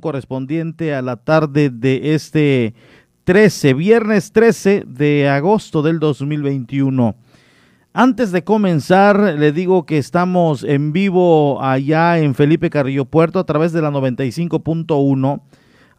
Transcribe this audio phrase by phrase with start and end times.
[0.00, 2.74] correspondiente a la tarde de este
[3.24, 7.14] 13, viernes 13 de agosto del 2021.
[7.92, 13.44] Antes de comenzar, le digo que estamos en vivo allá en Felipe Carrillo Puerto a
[13.44, 15.42] través de la 95.1.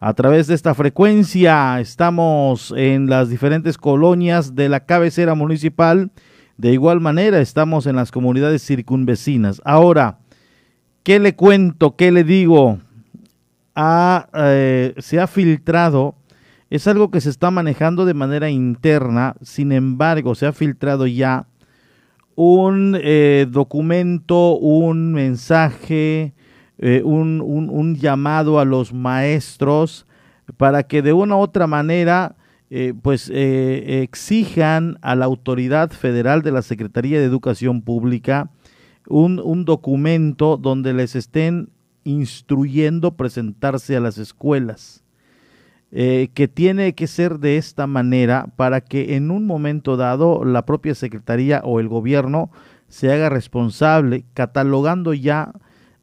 [0.00, 6.10] A través de esta frecuencia estamos en las diferentes colonias de la cabecera municipal.
[6.56, 9.62] De igual manera estamos en las comunidades circunvecinas.
[9.64, 10.18] Ahora,
[11.04, 11.94] ¿qué le cuento?
[11.94, 12.80] ¿Qué le digo?
[13.76, 16.14] Eh, se ha filtrado,
[16.70, 21.46] es algo que se está manejando de manera interna, sin embargo, se ha filtrado ya
[22.34, 26.34] un eh, documento, un mensaje,
[26.78, 30.06] eh, un, un, llamado a los maestros
[30.56, 32.36] para que de una u otra manera
[33.00, 38.50] pues exijan a la autoridad federal de la Secretaría de Educación Pública
[39.08, 41.70] un, un documento donde les estén
[42.06, 45.02] instruyendo presentarse a las escuelas,
[45.90, 50.64] eh, que tiene que ser de esta manera para que en un momento dado la
[50.64, 52.50] propia Secretaría o el gobierno
[52.88, 55.52] se haga responsable, catalogando ya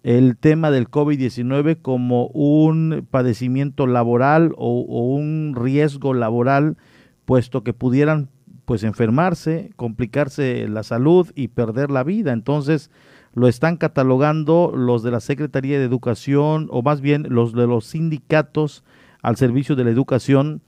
[0.04, 6.76] el tema del COVID-19 como un padecimiento laboral o, o, un riesgo laboral,
[7.24, 8.30] puesto que pudieran
[8.66, 12.34] pues enfermarse, complicarse la salud y perder la vida.
[12.34, 12.92] Entonces,
[13.34, 17.86] lo están catalogando los de la Secretaría de Educación o más bien los de los
[17.86, 18.84] sindicatos
[19.22, 20.62] al servicio de la educación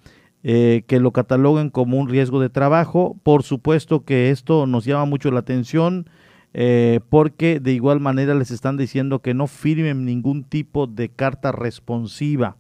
[0.44, 3.18] eh, que lo cataloguen como un riesgo de trabajo.
[3.24, 6.10] Por supuesto que esto nos llama mucho la atención
[6.54, 11.52] eh, porque de igual manera les están diciendo que no firmen ningún tipo de carta
[11.52, 12.58] responsiva.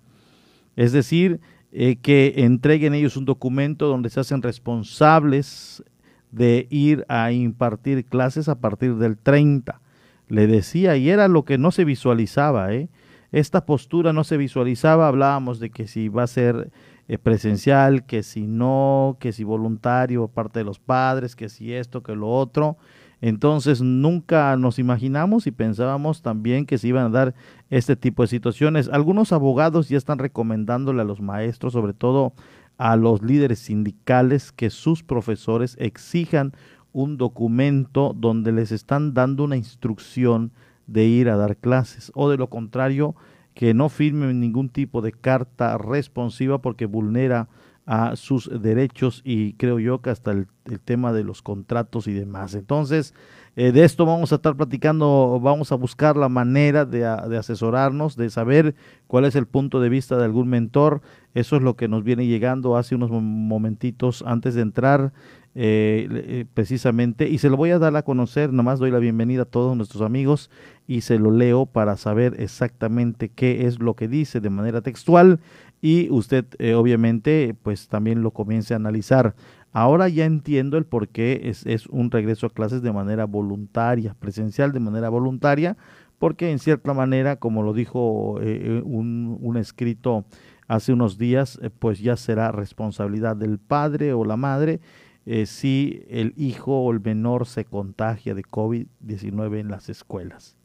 [0.75, 1.39] Es decir,
[1.71, 5.83] eh, que entreguen ellos un documento donde se hacen responsables
[6.31, 9.81] de ir a impartir clases a partir del 30
[10.27, 12.89] le decía, y era lo que no se visualizaba, ¿eh?
[13.31, 16.71] Esta postura no se visualizaba, hablábamos de que si va a ser
[17.07, 22.01] eh, presencial, que si no, que si voluntario parte de los padres, que si esto,
[22.01, 22.77] que lo otro.
[23.21, 27.35] Entonces nunca nos imaginamos y pensábamos también que se iban a dar
[27.69, 28.89] este tipo de situaciones.
[28.89, 32.33] Algunos abogados ya están recomendándole a los maestros, sobre todo
[32.77, 36.53] a los líderes sindicales, que sus profesores exijan
[36.95, 40.53] un documento donde les están dando una instrucción
[40.87, 43.15] de ir a dar clases o de lo contrario
[43.53, 47.49] que no firmen ningún tipo de carta responsiva porque vulnera
[47.85, 50.47] a sus derechos y creo yo que hasta el,
[50.85, 52.55] tema de los contratos y demás.
[52.55, 53.13] Entonces,
[53.55, 58.15] eh, de esto vamos a estar platicando, vamos a buscar la manera de, de, asesorarnos,
[58.15, 58.73] de saber
[59.05, 61.01] cuál es el punto de vista de algún mentor.
[61.35, 65.13] Eso es lo que nos viene llegando hace unos momentitos antes de entrar
[65.57, 69.43] eh, eh, precisamente, y se lo voy a dar a conocer, nomás doy la bienvenida
[69.43, 70.49] a todos nuestros amigos
[70.85, 75.39] y se lo leo para saber exactamente qué es lo que dice de manera textual
[75.81, 79.33] y usted eh, obviamente pues también lo comience a analizar.
[79.71, 84.73] Ahora ya entiendo el por qué es, un regreso a clases de manera voluntaria, presencial
[84.73, 85.77] de manera voluntaria,
[86.19, 90.25] porque en cierta manera, como lo dijo un, un escrito
[90.67, 94.81] hace unos días, pues ya será responsabilidad del padre o la madre
[95.25, 100.55] eh, si el hijo o el menor se contagia de COVID-19 en las escuelas.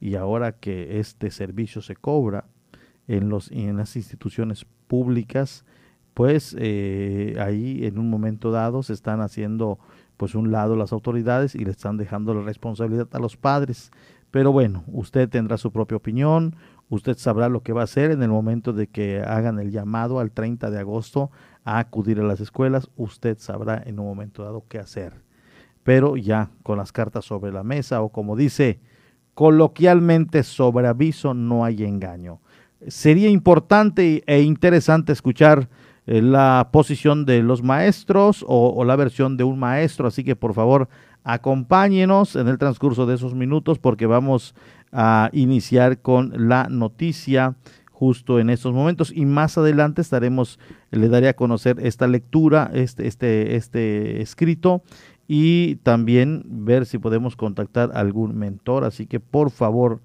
[0.00, 2.44] Y ahora que este servicio se cobra
[3.08, 5.64] en, los, en las instituciones públicas,
[6.14, 9.78] pues eh, ahí en un momento dado se están haciendo
[10.16, 13.90] pues un lado las autoridades y le están dejando la responsabilidad a los padres.
[14.30, 16.56] Pero bueno, usted tendrá su propia opinión,
[16.88, 20.18] usted sabrá lo que va a hacer en el momento de que hagan el llamado
[20.18, 21.30] al 30 de agosto
[21.66, 25.12] a acudir a las escuelas, usted sabrá en un momento dado qué hacer.
[25.82, 28.80] Pero ya con las cartas sobre la mesa o como dice
[29.34, 32.40] coloquialmente sobre aviso no hay engaño.
[32.86, 35.68] Sería importante e interesante escuchar
[36.06, 40.36] eh, la posición de los maestros o, o, la versión de un maestro, así que
[40.36, 40.88] por favor
[41.24, 44.54] acompáñenos en el transcurso de esos minutos porque vamos
[44.92, 47.56] a iniciar con la noticia
[47.98, 49.10] justo en estos momentos.
[49.14, 50.58] Y más adelante estaremos
[50.90, 54.82] le daré a conocer esta lectura este este este escrito
[55.26, 58.84] y también ver si podemos contactar a algún mentor.
[58.84, 60.00] Así que por favor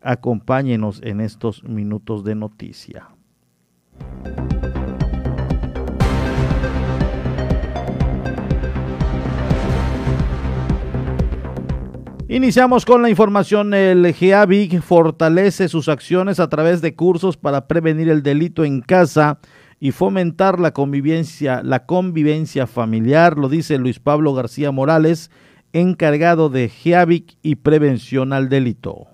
[0.00, 3.08] acompáñenos en estos minutos de noticia
[12.34, 13.74] Iniciamos con la información.
[13.74, 19.38] El GEAVIC fortalece sus acciones a través de cursos para prevenir el delito en casa
[19.78, 25.30] y fomentar la convivencia, la convivencia familiar, lo dice Luis Pablo García Morales,
[25.72, 29.13] encargado de GEAVIC y prevención al delito.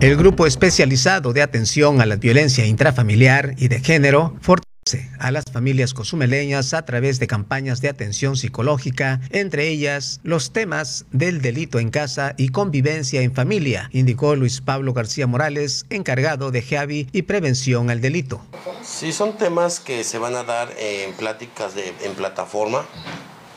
[0.00, 5.44] El grupo especializado de atención a la violencia intrafamiliar y de género fortalece a las
[5.52, 11.78] familias cozumeleñas a través de campañas de atención psicológica, entre ellas los temas del delito
[11.78, 17.22] en casa y convivencia en familia, indicó Luis Pablo García Morales, encargado de GEAVI y
[17.22, 18.40] prevención al delito.
[18.82, 22.86] Sí, son temas que se van a dar en pláticas en plataforma,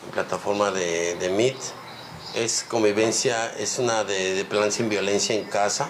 [0.08, 1.56] en plataforma de, de Meet.
[2.36, 5.90] Es convivencia, es una de, de plan sin violencia en casa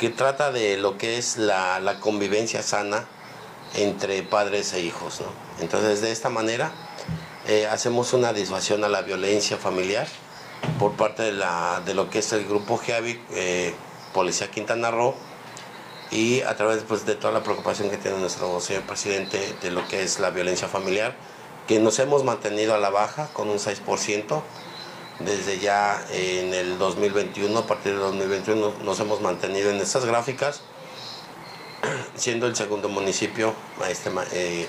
[0.00, 3.04] que trata de lo que es la, convivencia sana
[3.74, 5.20] entre padres e hijos.
[5.60, 6.72] Entonces, de esta manera,
[7.46, 10.08] eh, hacemos una disuasión a la violencia familiar
[10.78, 13.74] por parte de, la, de lo que es el grupo GEAVIC, eh,
[14.14, 15.14] Policía Quintana Roo,
[16.10, 19.86] y a través pues, de toda la preocupación que tiene nuestro señor presidente de lo
[19.86, 21.14] que es la violencia familiar,
[21.68, 24.42] que nos hemos mantenido a la baja con un 6%
[25.24, 30.62] desde ya en el 2021, a partir del 2021 nos hemos mantenido en estas gráficas,
[32.14, 33.54] siendo el segundo municipio
[33.88, 34.66] este, eh,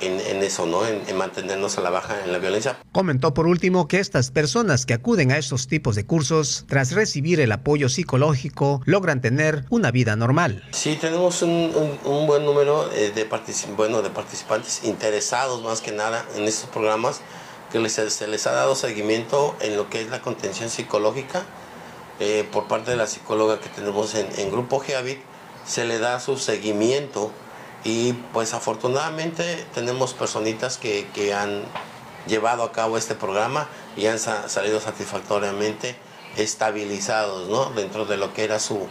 [0.00, 0.86] en, eso, ¿no?
[0.86, 2.78] En, en, mantenernos a la baja en la violencia.
[2.92, 7.40] Comentó por último que estas personas que acuden a estos tipos de cursos, tras recibir
[7.40, 10.62] el apoyo psicológico, logran tener una vida normal.
[10.72, 11.72] Sí, tenemos un,
[12.04, 13.26] un, buen número eh, de,
[13.76, 17.22] bueno, de participantes interesados más que nada en estos programas
[17.88, 21.44] se les ha dado seguimiento en lo que es la contención psicológica
[22.20, 25.18] eh, por parte de la psicóloga que tenemos en, Grupo GEAVIC,
[25.66, 27.32] se le da su seguimiento
[27.82, 31.64] y pues afortunadamente tenemos personitas que, han
[32.28, 35.96] llevado a cabo este programa y han salido satisfactoriamente
[36.36, 37.70] estabilizados ¿no?
[37.70, 38.86] dentro de lo que era su,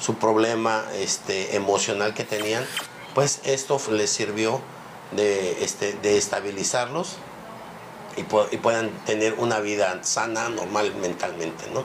[0.00, 2.66] su problema este, emocional que tenían,
[3.14, 4.60] pues esto les sirvió
[5.12, 7.18] de, este, de estabilizarlos
[8.16, 11.84] y, puedan tener una vida sana, normal mentalmente, ¿no?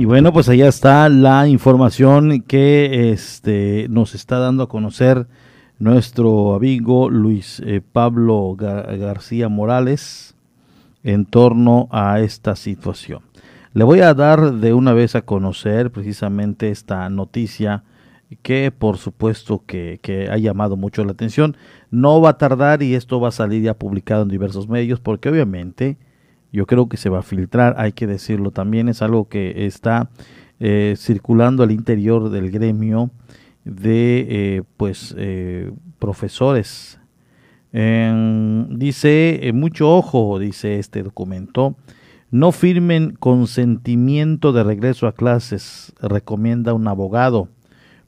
[0.00, 5.26] Y bueno, pues allá está la información que este, nos está dando a conocer
[5.78, 10.36] nuestro amigo Luis eh, Pablo García Morales,
[11.02, 13.22] en torno a esta situación.
[13.72, 17.84] Le voy a dar de una vez a conocer precisamente esta noticia
[18.42, 21.56] que por supuesto que, ha llamado mucho la atención.
[21.90, 25.28] No va a tardar y esto va a salir ya publicado en diversos medios porque
[25.28, 25.98] obviamente
[26.52, 30.10] yo creo que se va a filtrar, hay que decirlo también, es algo que está
[30.58, 33.10] eh, circulando al interior del gremio
[33.64, 36.99] de eh, pues eh, profesores
[37.72, 41.76] dice, eh, mucho ojo, dice este documento,
[42.30, 47.48] no firmen consentimiento de regreso a clases, recomienda un abogado.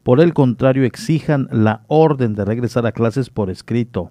[0.03, 4.11] Por el contrario, exijan la orden de regresar a clases por escrito.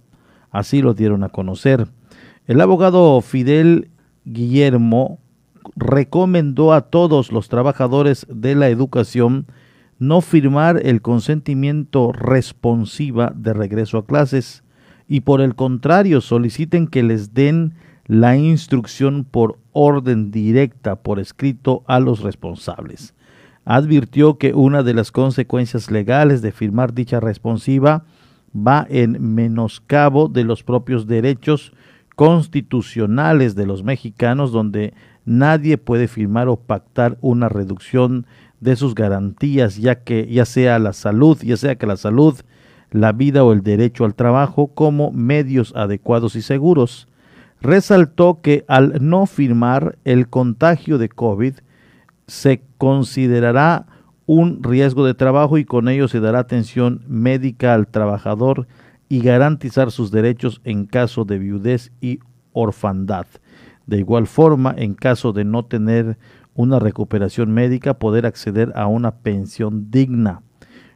[0.50, 1.88] Así lo dieron a conocer.
[2.48, 3.89] El abogado Fidel
[4.25, 5.19] Guillermo
[5.75, 9.48] recomendó a todos los trabajadores de la educación
[10.00, 14.63] no firmar el consentimiento responsiva de regreso a clases
[15.12, 17.74] y por el contrario soliciten que les den
[18.08, 23.13] la instrucción por orden directa por escrito a los responsables.
[23.65, 28.06] Advirtió que una de las consecuencias legales de firmar dicha responsiva
[28.56, 31.74] va en menoscabo de los propios derechos
[32.15, 34.94] constitucionales de los mexicanos donde
[35.25, 38.27] nadie puede firmar o pactar una reducción
[38.62, 42.39] de sus garantías ya que ya sea la salud, ya sea que la salud
[42.91, 47.07] la vida o el derecho al trabajo como medios adecuados y seguros.
[47.62, 51.55] Resaltó que al no firmar el contagio de COVID
[52.27, 53.88] se considerará
[54.25, 58.67] un riesgo de trabajo y con ello se dará atención médica al trabajador
[59.10, 62.19] y garantizar sus derechos en caso de viudez y
[62.53, 63.25] orfandad.
[63.86, 66.17] De igual forma, en caso de no tener
[66.53, 70.41] una recuperación médica, poder acceder a una pensión digna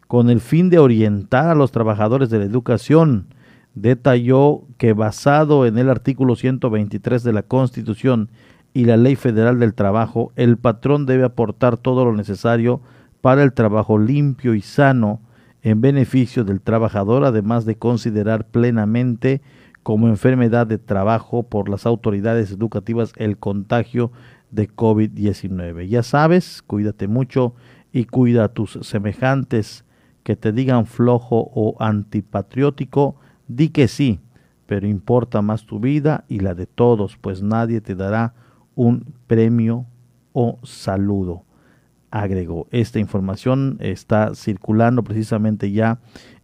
[0.07, 3.27] con el fin de orientar a los trabajadores de la educación.
[3.73, 8.29] Detalló que basado en el artículo 123 de la Constitución
[8.73, 12.81] y la Ley Federal del Trabajo, el patrón debe aportar todo lo necesario
[13.21, 15.21] para el trabajo limpio y sano
[15.61, 19.41] en beneficio del trabajador, además de considerar plenamente
[19.81, 24.11] como enfermedad de trabajo por las autoridades educativas el contagio
[24.51, 25.87] de COVID-19.
[25.87, 27.55] Ya sabes, cuídate mucho
[27.91, 29.85] y cuida a tus semejantes
[30.25, 33.15] que te digan flojo o antipatriótico,
[33.47, 34.19] di que sí,
[34.65, 38.33] pero importa más tu vida y la de todos, pues nadie te dará
[38.73, 39.85] un premio
[40.33, 41.43] o saludo.
[42.09, 42.67] agregó.
[42.71, 45.99] Esta información está circulando precisamente ya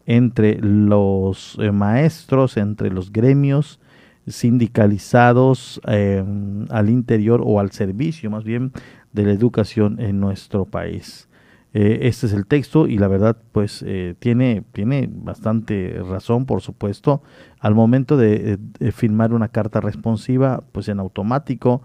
[0.06, 3.80] entre los eh, maestros, entre los gremios
[4.28, 6.24] sindicalizados eh,
[6.70, 8.74] al interior o al servicio más bien
[9.12, 11.28] de la educación en nuestro país.
[11.74, 13.86] Eh, este es el texto y la verdad pues
[14.20, 17.22] tiene, tiene bastante razón por supuesto.
[17.60, 21.82] Al momento de, de, firmar una carta responsiva pues en automático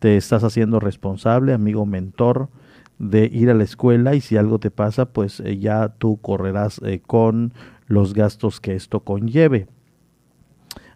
[0.00, 2.48] te estás haciendo responsable, amigo mentor,
[3.00, 6.80] de ir a la escuela y si algo te pasa, pues eh, ya tú correrás
[6.84, 7.52] eh, con
[7.86, 9.68] los gastos que esto conlleve.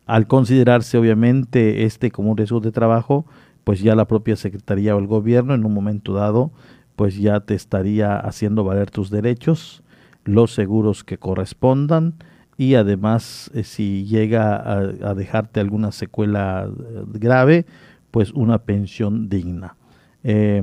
[0.04, 3.24] Al considerarse obviamente este como un riesgo de trabajo,
[3.64, 6.50] pues ya la propia Secretaría o el gobierno en un momento dado,
[6.96, 9.82] pues ya te estaría haciendo valer tus derechos,
[10.24, 12.14] los seguros que correspondan
[12.56, 16.70] y además eh, si llega a, dejarte alguna secuela
[17.06, 17.66] grave,
[18.10, 19.76] pues una pensión digna.
[20.22, 20.62] Eh,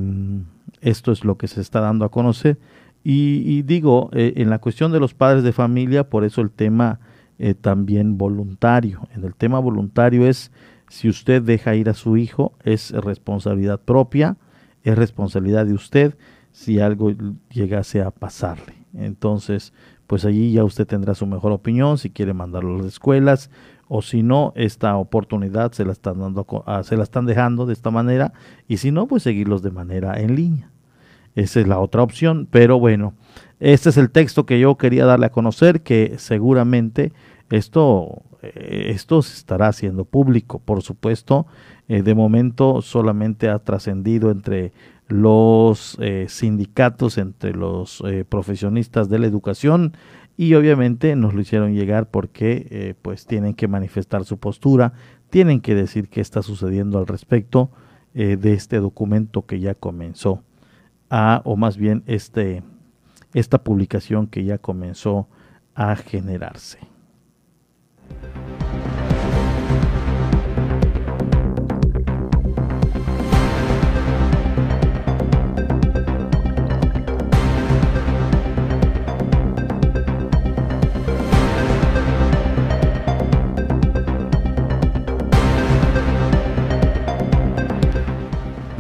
[0.82, 2.58] esto es lo que se está dando a conocer.
[3.04, 7.00] Y, digo, eh, en la cuestión de los padres de familia, por eso el tema
[7.40, 9.08] eh, también voluntario.
[9.16, 10.52] En el tema voluntario es,
[10.88, 14.38] si usted deja ir a su hijo, es responsabilidad propia,
[14.84, 16.18] es responsabilidad de usted
[16.52, 17.14] si algo
[17.50, 18.74] llegase a pasarle.
[18.94, 19.74] Entonces,
[20.08, 23.50] pues allí ya usted tendrá su mejor opinión, si quiere mandarlo a las escuelas,
[23.88, 26.46] o si no, esta oportunidad se la están dando,
[26.84, 28.34] se la están dejando de esta manera,
[28.68, 30.72] y si no, pues seguirlos de manera en línea.
[31.36, 33.14] Esa es la otra opción, pero bueno,
[33.60, 37.14] este es el texto que yo quería darle a conocer, que seguramente
[37.50, 41.45] esto, esto se estará haciendo público, por supuesto,
[41.88, 44.71] eh, de momento solamente ha trascendido entre
[45.07, 49.93] los eh, sindicatos, entre los profesionistas de la educación
[50.38, 54.93] y obviamente nos lo hicieron llegar porque pues tienen que manifestar su postura,
[55.29, 57.71] tienen que decir qué está sucediendo al respecto
[58.13, 60.43] de este documento que ya comenzó
[61.43, 62.63] o más bien este,
[63.33, 65.27] esta publicación que ya comenzó
[65.75, 66.90] a generarse.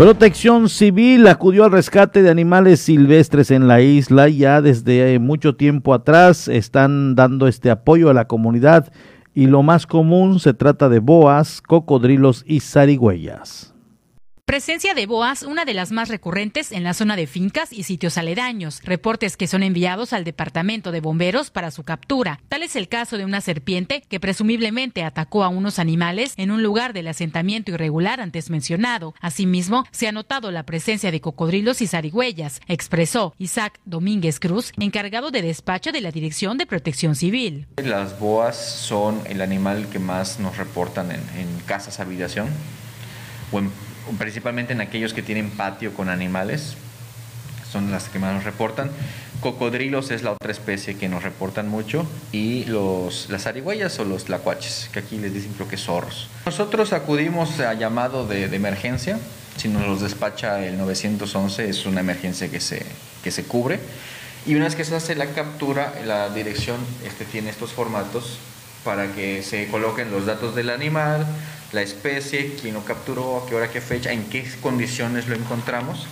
[0.01, 4.29] Protección Civil acudió al rescate de animales silvestres en la isla.
[4.29, 8.91] Ya desde mucho tiempo atrás están dando este apoyo a la comunidad
[9.33, 13.70] y lo más común se trata de boas, cocodrilos y zarigüeyas.
[14.45, 18.17] Presencia de boas, una de las más recurrentes en la zona de fincas y sitios
[18.17, 18.81] aledaños.
[18.83, 22.41] Reportes que son enviados al departamento de bomberos para su captura.
[22.49, 26.63] Tal es el caso de una serpiente que presumiblemente atacó a unos animales en un
[26.63, 29.13] lugar del asentamiento irregular antes mencionado.
[29.21, 35.31] Asimismo, se ha notado la presencia de cocodrilos y zarigüeyas, expresó Isaac Domínguez Cruz, encargado
[35.31, 37.67] de despacho de la Dirección de Protección Civil.
[37.77, 42.49] Las boas son el animal que más nos reportan en, en casas habitación
[43.51, 43.71] o en
[44.17, 46.75] principalmente en aquellos que tienen patio con animales,
[47.71, 48.91] son las que más nos reportan.
[49.39, 54.25] Cocodrilos es la otra especie que nos reportan mucho y los, las arigüeyas o los
[54.25, 56.27] tlacuaches, que aquí les dicen creo que zorros.
[56.45, 59.17] Nosotros acudimos a llamado de, de, emergencia,
[59.57, 62.85] si nos los despacha el 911 es una emergencia que se,
[63.23, 63.79] que se cubre
[64.45, 68.39] y una vez que se hace la captura, la dirección este, tiene estos formatos
[68.83, 71.27] para que se coloquen los datos del animal,
[71.71, 76.07] la especie, quién lo capturó, a qué hora, qué fecha, en qué condiciones lo encontramos.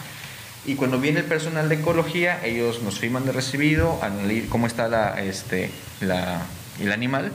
[0.66, 4.88] Y cuando viene el personal de ecología, ellos nos firman de recibido, analizan cómo está
[4.88, 6.46] la, este, la,
[6.80, 7.32] el animal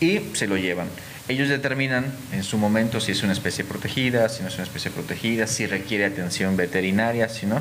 [0.00, 0.88] y se lo llevan.
[1.28, 4.92] Ellos determinan en su momento si es una especie protegida, si no es una especie
[4.92, 7.60] protegida, si requiere atención veterinaria, si no,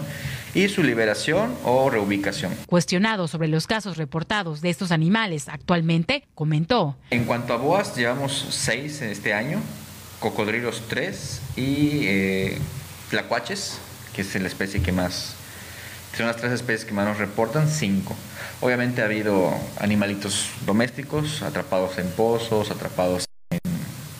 [0.53, 2.53] y su liberación o reubicación.
[2.67, 6.95] Cuestionado sobre los casos reportados de estos animales actualmente, comentó.
[7.09, 9.59] En cuanto a boas, llevamos seis en este año,
[10.19, 12.59] cocodrilos tres y eh,
[13.09, 13.79] tlacuaches,
[14.13, 15.35] que es la especie que más,
[16.15, 18.15] son las tres especies que más nos reportan, cinco.
[18.61, 23.24] Obviamente ha habido animalitos domésticos atrapados en pozos, atrapados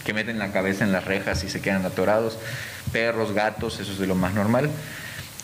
[0.05, 2.38] que meten la cabeza en las rejas y se quedan atorados,
[2.93, 4.69] perros, gatos, eso es de lo más normal.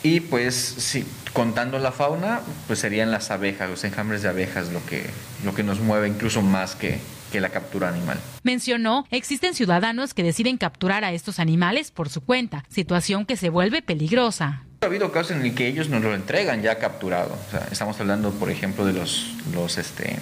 [0.02, 4.84] Y pues sí, contando la fauna, pues serían las abejas, los enjambres de abejas lo
[4.86, 5.04] que,
[5.44, 6.98] lo que nos mueve incluso más que,
[7.30, 8.18] que la captura animal.
[8.42, 13.48] Mencionó, existen ciudadanos que deciden capturar a estos animales por su cuenta, situación que se
[13.48, 14.62] vuelve peligrosa.
[14.80, 17.36] Ha habido casos en el que ellos nos lo entregan ya capturado.
[17.70, 20.16] estamos hablando, por ejemplo, de los, los este,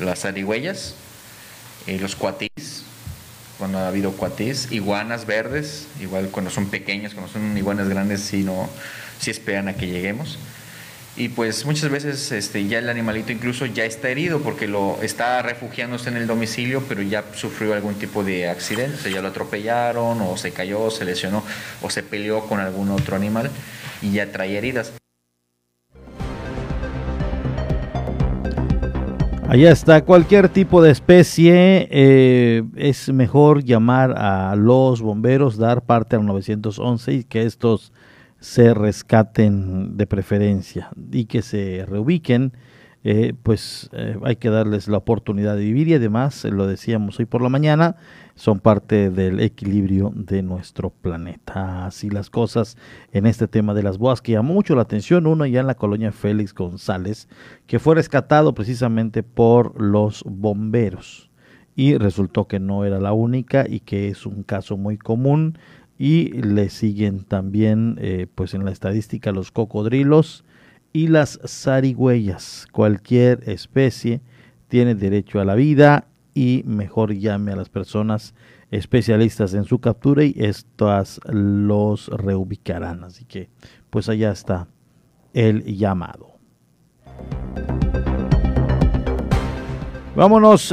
[0.00, 0.94] las zarigüeyas,
[1.86, 2.84] eh, los cuatis,
[3.64, 8.42] cuando ha habido cuatis, iguanas verdes, igual cuando son pequeñas, cuando son iguanas grandes, sí,
[8.42, 8.68] no,
[9.18, 10.38] sí esperan a que lleguemos.
[11.16, 15.40] Y pues muchas veces este, ya el animalito incluso ya está herido porque lo está
[15.40, 19.28] refugiándose en el domicilio, pero ya sufrió algún tipo de accidente, o sea, ya lo
[19.28, 21.42] atropellaron o se cayó, se lesionó
[21.80, 23.50] o se peleó con algún otro animal
[24.02, 24.92] y ya trae heridas.
[29.46, 36.16] Allá está, cualquier tipo de especie, eh, es mejor llamar a los bomberos, dar parte
[36.16, 37.92] al 911 y que estos
[38.40, 42.52] se rescaten de preferencia y que se reubiquen,
[43.06, 47.26] eh, pues eh, hay que darles la oportunidad de vivir y además, lo decíamos hoy
[47.26, 47.96] por la mañana,
[48.34, 51.84] son parte del equilibrio de nuestro planeta.
[51.84, 52.78] Así las cosas
[53.12, 55.74] en este tema de las boas que llamó mucho la atención, uno ya en la
[55.74, 57.28] colonia Félix González,
[57.66, 61.30] que fue rescatado precisamente por los bomberos
[61.76, 65.58] y resultó que no era la única y que es un caso muy común
[65.98, 70.44] y le siguen también eh, pues en la estadística los cocodrilos
[70.94, 72.66] y las zarigüeyas.
[72.72, 74.22] Cualquier especie
[74.68, 78.34] tiene derecho a la vida y mejor llame a las personas
[78.70, 83.02] especialistas en su captura y estas los reubicarán.
[83.04, 83.50] Así que
[83.90, 84.68] pues allá está
[85.34, 86.34] el llamado.
[90.16, 90.72] Vámonos,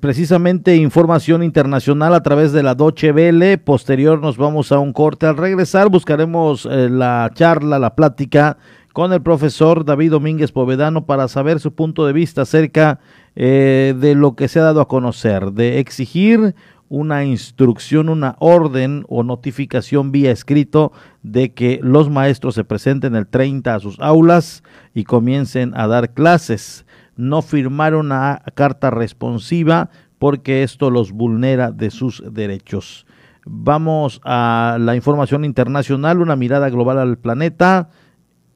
[0.00, 3.58] precisamente información internacional a través de la Doche Vele.
[3.58, 5.26] Posterior nos vamos a un corte.
[5.26, 8.56] Al regresar buscaremos eh, la charla, la plática
[8.96, 12.98] con el profesor David Domínguez Povedano para saber su punto de vista acerca
[13.34, 16.54] eh, de lo que se ha dado a conocer, de exigir
[16.88, 23.26] una instrucción, una orden o notificación vía escrito de que los maestros se presenten el
[23.26, 24.62] 30 a sus aulas
[24.94, 26.86] y comiencen a dar clases
[27.16, 33.04] no firmar una carta responsiva porque esto los vulnera de sus derechos.
[33.44, 37.90] Vamos a la información internacional, una mirada global al planeta,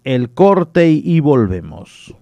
[0.05, 2.15] el corte y volvemos.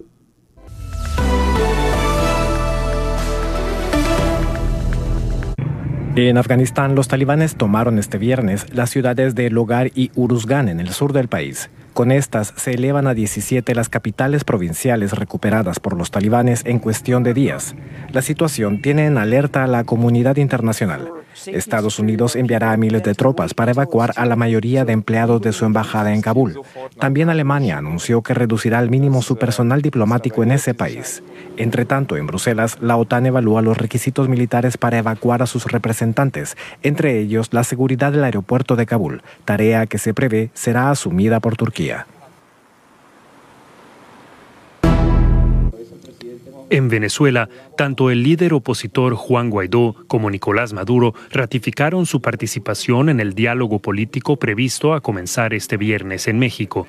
[6.16, 10.88] En Afganistán, los talibanes tomaron este viernes las ciudades de Logar y Uruzgan en el
[10.88, 11.70] sur del país.
[11.94, 17.22] Con estas se elevan a 17 las capitales provinciales recuperadas por los talibanes en cuestión
[17.22, 17.76] de días.
[18.10, 21.12] La situación tiene en alerta a la comunidad internacional.
[21.46, 25.52] Estados Unidos enviará a miles de tropas para evacuar a la mayoría de empleados de
[25.52, 26.60] su embajada en Kabul.
[26.98, 31.22] También Alemania anunció que reducirá al mínimo su personal diplomático en ese país.
[31.56, 36.56] Entre tanto, en Bruselas, la OTAN evalúa los requisitos militares para evacuar a sus representantes,
[36.82, 41.56] entre ellos la seguridad del aeropuerto de Kabul, tarea que se prevé será asumida por
[41.56, 42.06] Turquía.
[46.70, 53.20] En Venezuela, tanto el líder opositor Juan Guaidó como Nicolás Maduro ratificaron su participación en
[53.20, 56.86] el diálogo político previsto a comenzar este viernes en México.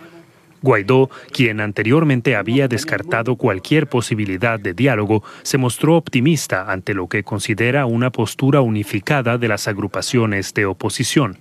[0.62, 7.24] Guaidó, quien anteriormente había descartado cualquier posibilidad de diálogo, se mostró optimista ante lo que
[7.24, 11.38] considera una postura unificada de las agrupaciones de oposición.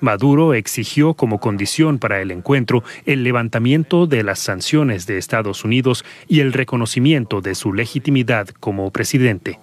[0.00, 6.04] Maduro exigió como condición para el encuentro el levantamiento de las sanciones de Estados Unidos
[6.28, 9.58] y el reconocimiento de su legitimidad como presidente.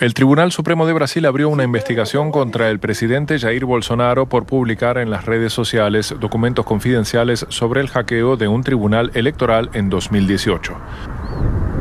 [0.00, 4.98] El Tribunal Supremo de Brasil abrió una investigación contra el presidente Jair Bolsonaro por publicar
[4.98, 10.74] en las redes sociales documentos confidenciales sobre el hackeo de un tribunal electoral en 2018.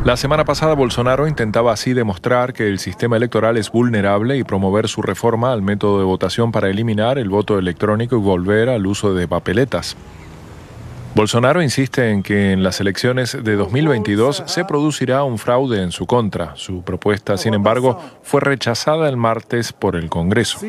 [0.05, 4.89] La semana pasada Bolsonaro intentaba así demostrar que el sistema electoral es vulnerable y promover
[4.89, 9.13] su reforma al método de votación para eliminar el voto electrónico y volver al uso
[9.13, 9.95] de papeletas.
[11.15, 16.05] Bolsonaro insiste en que en las elecciones de 2022 se producirá un fraude en su
[16.05, 16.53] contra.
[16.57, 20.59] Su propuesta, sin embargo, fue rechazada el martes por el Congreso.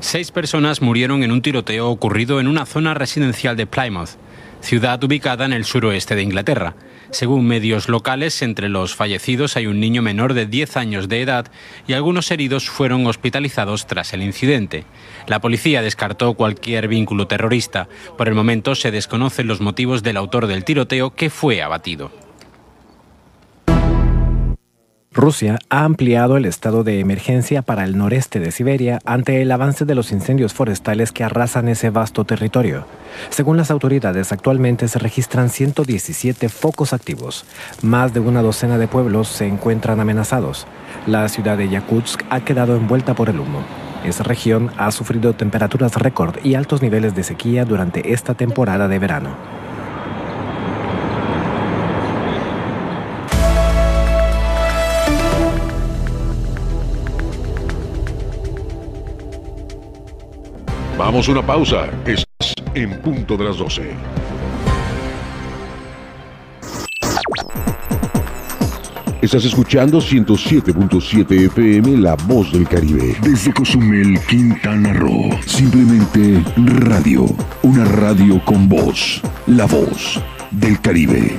[0.00, 4.18] Seis personas murieron en un tiroteo ocurrido en una zona residencial de Plymouth
[4.64, 6.74] ciudad ubicada en el suroeste de Inglaterra.
[7.10, 11.46] Según medios locales, entre los fallecidos hay un niño menor de 10 años de edad
[11.86, 14.84] y algunos heridos fueron hospitalizados tras el incidente.
[15.28, 17.88] La policía descartó cualquier vínculo terrorista.
[18.16, 22.23] Por el momento se desconocen los motivos del autor del tiroteo que fue abatido.
[25.14, 29.84] Rusia ha ampliado el estado de emergencia para el noreste de Siberia ante el avance
[29.84, 32.84] de los incendios forestales que arrasan ese vasto territorio.
[33.30, 37.44] Según las autoridades, actualmente se registran 117 focos activos.
[37.80, 40.66] Más de una docena de pueblos se encuentran amenazados.
[41.06, 43.60] La ciudad de Yakutsk ha quedado envuelta por el humo.
[44.04, 48.98] Esa región ha sufrido temperaturas récord y altos niveles de sequía durante esta temporada de
[48.98, 49.63] verano.
[61.04, 61.90] Vamos a una pausa.
[62.06, 62.24] Es
[62.72, 63.90] en punto de las 12.
[69.20, 73.14] Estás escuchando 107.7 FM La Voz del Caribe.
[73.20, 75.28] Desde Cozumel, Quintana Roo.
[75.44, 77.26] Simplemente radio.
[77.62, 79.20] Una radio con voz.
[79.46, 80.18] La Voz
[80.52, 81.38] del Caribe.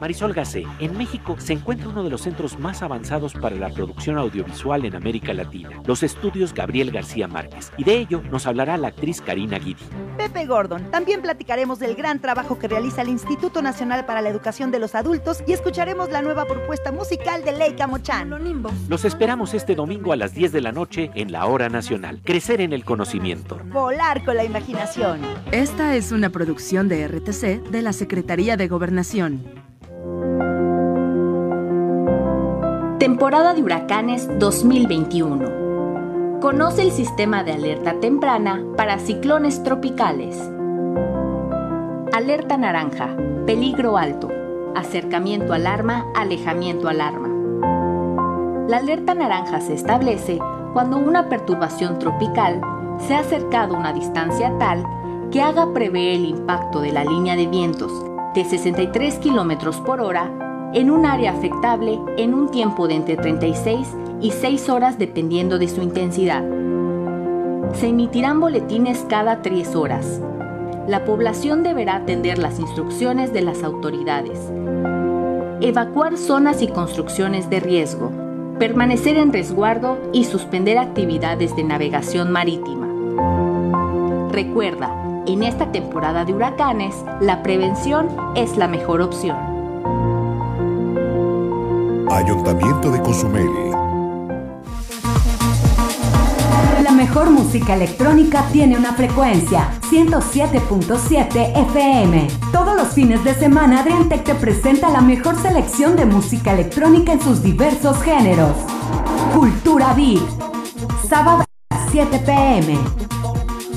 [0.00, 4.16] Marisol Gacé, en México se encuentra uno de los centros más avanzados para la producción
[4.18, 8.88] audiovisual en América Latina, los estudios Gabriel García Márquez, y de ello nos hablará la
[8.88, 9.84] actriz Karina Guidi.
[10.16, 14.70] Pepe Gordon, también platicaremos del gran trabajo que realiza el Instituto Nacional para la Educación
[14.70, 18.28] de los Adultos y escucharemos la nueva propuesta musical de Leica Mochan.
[18.88, 22.20] Los esperamos este domingo a las 10 de la noche en la Hora Nacional.
[22.24, 23.58] Crecer en el conocimiento.
[23.72, 25.20] Volar con la imaginación.
[25.50, 29.57] Esta es una producción de RTC de la Secretaría de Gobernación.
[32.98, 36.40] Temporada de huracanes 2021.
[36.40, 40.36] Conoce el sistema de alerta temprana para ciclones tropicales.
[42.12, 44.28] Alerta naranja, peligro alto.
[44.74, 47.28] Acercamiento alarma, alejamiento alarma.
[48.68, 50.40] La alerta naranja se establece
[50.72, 52.60] cuando una perturbación tropical
[53.06, 54.84] se ha acercado a una distancia tal
[55.30, 57.92] que haga prever el impacto de la línea de vientos
[58.34, 63.88] de 63 km por hora en un área afectable en un tiempo de entre 36
[64.20, 66.44] y 6 horas dependiendo de su intensidad.
[67.74, 70.20] Se emitirán boletines cada 3 horas.
[70.86, 74.38] La población deberá atender las instrucciones de las autoridades.
[75.60, 78.10] Evacuar zonas y construcciones de riesgo.
[78.58, 82.88] Permanecer en resguardo y suspender actividades de navegación marítima.
[84.30, 89.57] Recuerda, en esta temporada de huracanes, la prevención es la mejor opción.
[92.10, 93.48] Ayuntamiento de Cozumel.
[96.82, 102.28] La mejor música electrónica tiene una frecuencia, 107.7 FM.
[102.50, 107.20] Todos los fines de semana Adriantec te presenta la mejor selección de música electrónica en
[107.20, 108.56] sus diversos géneros.
[109.34, 110.22] Cultura Beat.
[111.06, 112.78] Sábado a las 7 pm.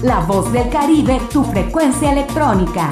[0.04, 2.92] La voz del Caribe, tu frecuencia electrónica.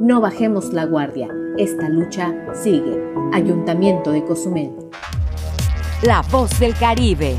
[0.00, 1.28] No bajemos la guardia.
[1.56, 3.02] Esta lucha sigue.
[3.32, 4.70] Ayuntamiento de Cozumel.
[6.02, 7.34] La voz del Caribe.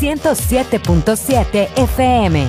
[0.00, 2.46] 107.7 FM.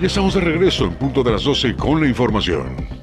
[0.00, 2.95] Ya estamos de regreso en punto de las 12 con la información.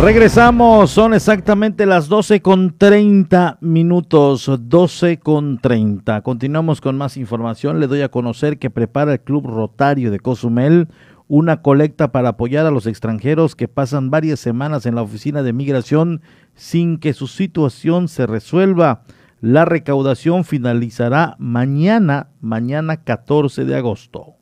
[0.00, 6.22] Regresamos, son exactamente las 12 con 30 minutos, 12 con 30.
[6.22, 7.80] Continuamos con más información.
[7.80, 10.86] Le doy a conocer que prepara el Club Rotario de Cozumel
[11.26, 15.52] una colecta para apoyar a los extranjeros que pasan varias semanas en la oficina de
[15.52, 16.22] migración
[16.54, 19.02] sin que su situación se resuelva.
[19.40, 24.37] La recaudación finalizará mañana, mañana 14 de agosto.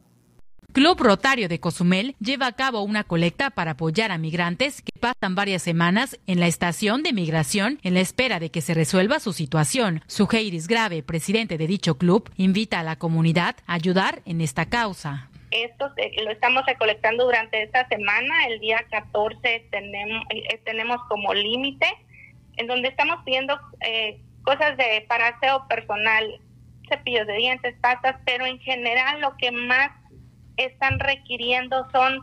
[0.77, 5.35] Club Rotario de Cozumel lleva a cabo una colecta para apoyar a migrantes que pasan
[5.35, 9.33] varias semanas en la estación de migración en la espera de que se resuelva su
[9.33, 10.03] situación.
[10.07, 15.31] Sujeiris Grave, presidente de dicho club, invita a la comunidad a ayudar en esta causa.
[15.51, 15.91] Esto
[16.23, 18.47] lo estamos recolectando durante esta semana.
[18.49, 21.87] El día 14 tenemos, eh, tenemos como límite
[22.59, 26.39] en donde estamos pidiendo eh, cosas de para aseo personal,
[26.91, 29.91] cepillos de dientes, pastas, pero en general lo que más
[30.57, 32.21] están requiriendo son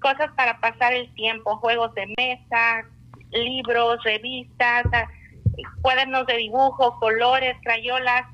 [0.00, 2.84] cosas para pasar el tiempo, juegos de mesa,
[3.30, 4.84] libros, revistas,
[5.82, 8.26] cuadernos de dibujo, colores, crayolas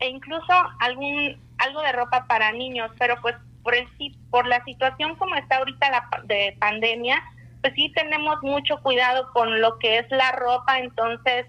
[0.00, 3.88] e incluso algún algo de ropa para niños, pero pues por el
[4.30, 7.22] por la situación como está ahorita la de pandemia,
[7.60, 11.46] pues sí tenemos mucho cuidado con lo que es la ropa, entonces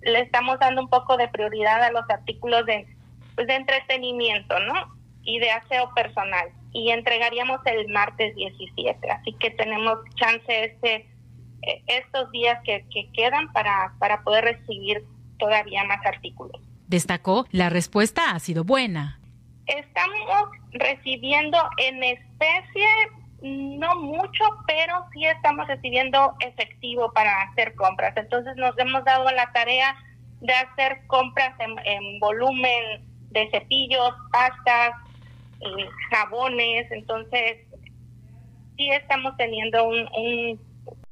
[0.00, 2.86] le estamos dando un poco de prioridad a los artículos de,
[3.34, 4.94] pues, de entretenimiento, ¿no?
[5.22, 6.48] Y de aseo personal.
[6.74, 11.08] Y entregaríamos el martes 17, así que tenemos chance este
[11.66, 15.02] eh, estos días que, que quedan para, para poder recibir
[15.38, 16.60] todavía más artículos.
[16.88, 19.18] Destacó, la respuesta ha sido buena.
[19.66, 22.86] Estamos recibiendo en especie,
[23.40, 28.14] no mucho, pero sí estamos recibiendo efectivo para hacer compras.
[28.16, 29.96] Entonces nos hemos dado la tarea
[30.40, 34.92] de hacer compras en, volumen de cepillos, pastas,
[35.64, 36.90] eh, jabones.
[36.90, 37.66] Entonces
[38.76, 40.58] sí estamos teniendo un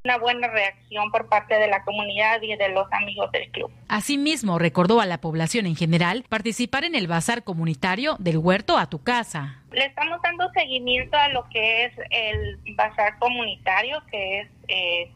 [0.05, 3.71] una buena reacción por parte de la comunidad y de los amigos del club.
[3.88, 8.88] Asimismo, recordó a la población en general participar en el bazar comunitario del huerto a
[8.88, 9.62] tu casa.
[9.71, 15.12] Le estamos dando seguimiento a lo que es el bazar comunitario, que es eh,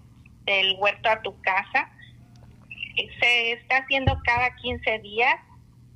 [0.46, 1.90] el huerto a tu casa.
[3.20, 5.34] Se está haciendo cada 15 días.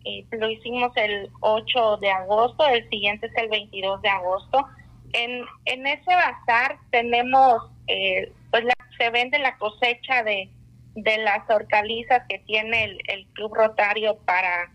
[0.05, 4.67] Eh, lo hicimos el 8 de agosto, el siguiente es el 22 de agosto.
[5.13, 8.65] En, en ese bazar tenemos eh, pues
[8.97, 10.49] se vende la cosecha de,
[10.95, 14.71] las hortalizas que tiene el, Club Rotario para,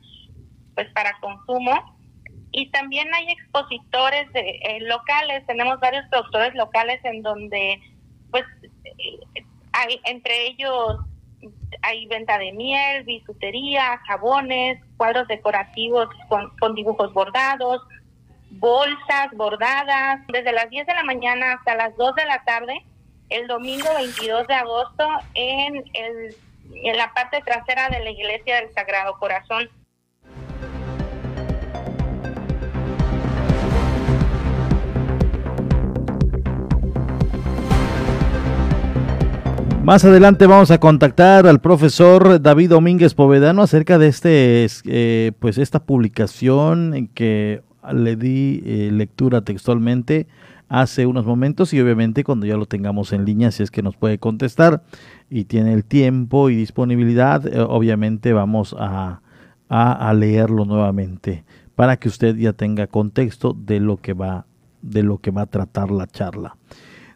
[0.74, 1.96] pues para consumo.
[2.52, 7.82] Y también hay expositores de, eh, locales, tenemos varios productores locales en donde,
[8.32, 11.00] pues, eh, hay entre ellos
[11.82, 17.82] hay venta de miel, bisutería, jabones, cuadros decorativos con, con dibujos bordados,
[18.52, 22.84] bolsas bordadas, desde las 10 de la mañana hasta las 2 de la tarde
[23.30, 26.36] el domingo 22 de agosto en, el,
[26.74, 29.70] en la parte trasera de la iglesia del Sagrado Corazón.
[39.86, 45.60] Más adelante vamos a contactar al profesor David Domínguez Povedano acerca de este, eh, pues
[45.60, 47.62] esta publicación en que
[47.94, 50.26] le di eh, lectura textualmente
[50.70, 53.96] hace unos momentos y obviamente cuando ya lo tengamos en línea, si es que nos
[53.96, 54.82] puede contestar
[55.30, 59.22] y tiene el tiempo y disponibilidad, eh, obviamente vamos a,
[59.70, 61.46] a, leerlo nuevamente
[61.76, 64.48] para que usted ya tenga contexto de lo que va
[64.82, 66.58] de lo que va a tratar la charla.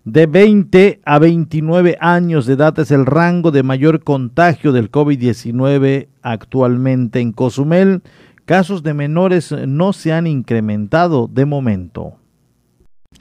[0.06, 6.08] De 20 a 29 años de edad es el rango de mayor contagio del COVID-19
[6.22, 8.02] actualmente en Cozumel.
[8.46, 12.16] Casos de menores no se han incrementado de momento.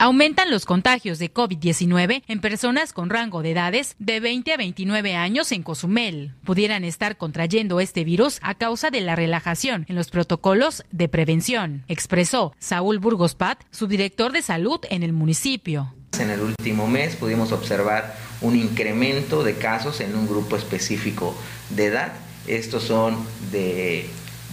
[0.01, 5.15] Aumentan los contagios de COVID-19 en personas con rango de edades de 20 a 29
[5.15, 6.35] años en Cozumel.
[6.45, 11.83] Pudieran estar contrayendo este virus a causa de la relajación en los protocolos de prevención,
[11.89, 15.93] expresó Saúl Burgospat, subdirector de salud en el municipio.
[16.17, 21.35] En el último mes pudimos observar un incremento de casos en un grupo específico
[21.69, 22.13] de edad.
[22.47, 23.17] Estos son
[23.51, 24.05] de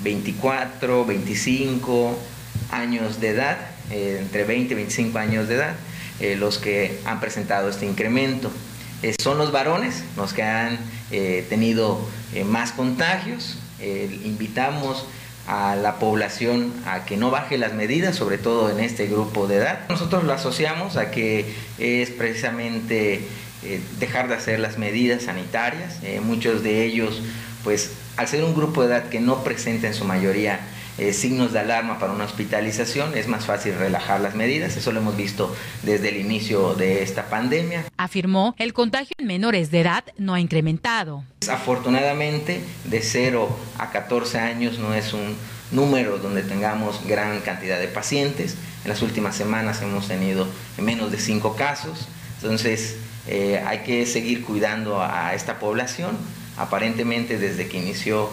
[0.02, 2.18] 24, 25
[2.70, 3.58] años de edad
[3.90, 5.74] eh, entre 20 y 25 años de edad,
[6.20, 8.50] eh, los que han presentado este incremento.
[9.02, 10.78] Eh, son los varones los que han
[11.48, 12.00] tenido
[12.46, 13.58] más contagios.
[14.24, 15.06] invitamos
[15.46, 19.56] a la población a que no baje las medidas, sobre todo en este grupo de
[19.56, 19.80] edad.
[19.88, 23.26] Nosotros lo asociamos a que es precisamente
[23.98, 26.00] dejar de hacer las medidas sanitarias.
[26.22, 27.20] muchos de ellos,
[27.64, 30.60] pues al ser un grupo de edad que no presenta en su mayoría
[30.98, 34.76] eh, signos de alarma para una hospitalización, es más fácil relajar las medidas.
[34.76, 37.84] Eso lo hemos visto desde el inicio de esta pandemia.
[37.96, 41.24] Afirmó, el contagio en menores de edad no ha incrementado.
[41.50, 45.36] Afortunadamente, de 0 a 14 años no es un
[45.70, 48.56] número donde tengamos gran cantidad de pacientes.
[48.84, 50.46] En las últimas semanas hemos tenido
[50.78, 52.08] menos de 5 casos.
[52.40, 56.16] Entonces, eh, hay que seguir cuidando a esta población.
[56.56, 58.30] Aparentemente, desde que inició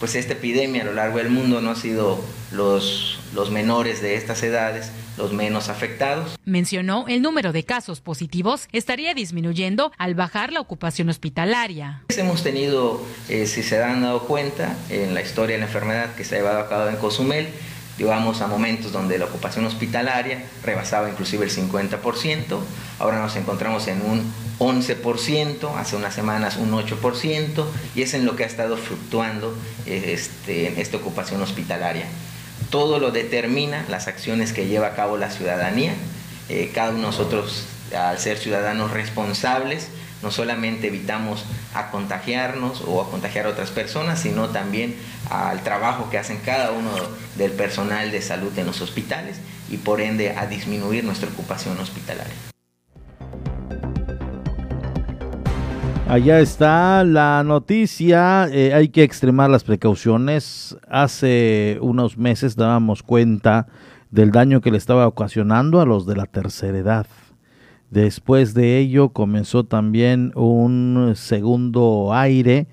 [0.00, 4.16] pues esta epidemia a lo largo del mundo no ha sido los, los menores de
[4.16, 6.36] estas edades los menos afectados.
[6.44, 12.02] Mencionó el número de casos positivos estaría disminuyendo al bajar la ocupación hospitalaria.
[12.16, 16.24] Hemos tenido, eh, si se han dado cuenta, en la historia de la enfermedad que
[16.24, 17.48] se ha llevado a cabo en Cozumel,
[17.98, 22.58] Llevamos a momentos donde la ocupación hospitalaria rebasaba inclusive el 50%,
[22.98, 28.34] ahora nos encontramos en un 11%, hace unas semanas un 8%, y es en lo
[28.34, 32.06] que ha estado fluctuando este, esta ocupación hospitalaria.
[32.70, 35.94] Todo lo determina las acciones que lleva a cabo la ciudadanía.
[36.48, 37.64] Eh, cada uno de nosotros,
[37.96, 39.88] al ser ciudadanos responsables,
[40.24, 44.96] no solamente evitamos a contagiarnos o a contagiar a otras personas, sino también
[45.30, 46.90] al trabajo que hacen cada uno
[47.36, 52.34] del personal de salud en los hospitales y por ende a disminuir nuestra ocupación hospitalaria.
[56.06, 60.76] Allá está la noticia, eh, hay que extremar las precauciones.
[60.88, 63.66] Hace unos meses dábamos cuenta
[64.10, 67.06] del daño que le estaba ocasionando a los de la tercera edad.
[67.90, 72.66] Después de ello comenzó también un segundo aire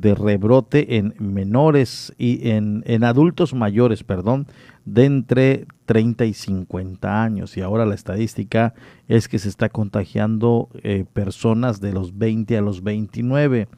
[0.00, 4.46] de rebrote en menores y en, en adultos mayores, perdón,
[4.84, 7.56] de entre 30 y 50 años.
[7.56, 8.74] Y ahora la estadística
[9.08, 13.68] es que se está contagiando eh, personas de los 20 a los 29.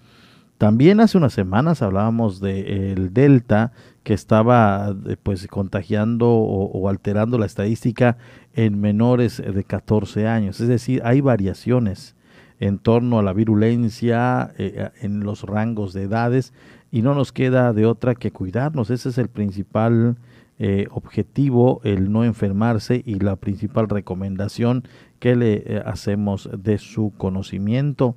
[0.59, 7.47] También hace unas semanas hablábamos del Delta que estaba eh, pues contagiando o, alterando la
[7.47, 8.17] estadística
[8.55, 10.61] en menores de 14 años.
[10.61, 12.17] Es decir, hay variaciones
[12.61, 16.53] en torno a la virulencia eh, en los rangos de edades
[16.91, 18.91] y no nos queda de otra que cuidarnos.
[18.91, 20.17] Ese es el principal
[20.61, 24.83] eh, objetivo el no enfermarse y la principal recomendación
[25.21, 28.17] que le eh, hacemos de su conocimiento.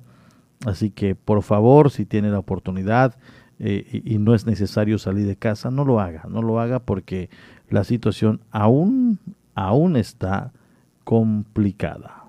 [0.66, 3.14] Así que por favor, si tiene la oportunidad
[3.60, 7.30] eh, y, no es necesario salir de casa, no lo haga, no lo haga porque
[7.70, 9.20] la situación aún,
[9.54, 10.52] aún está
[11.04, 12.21] complicada.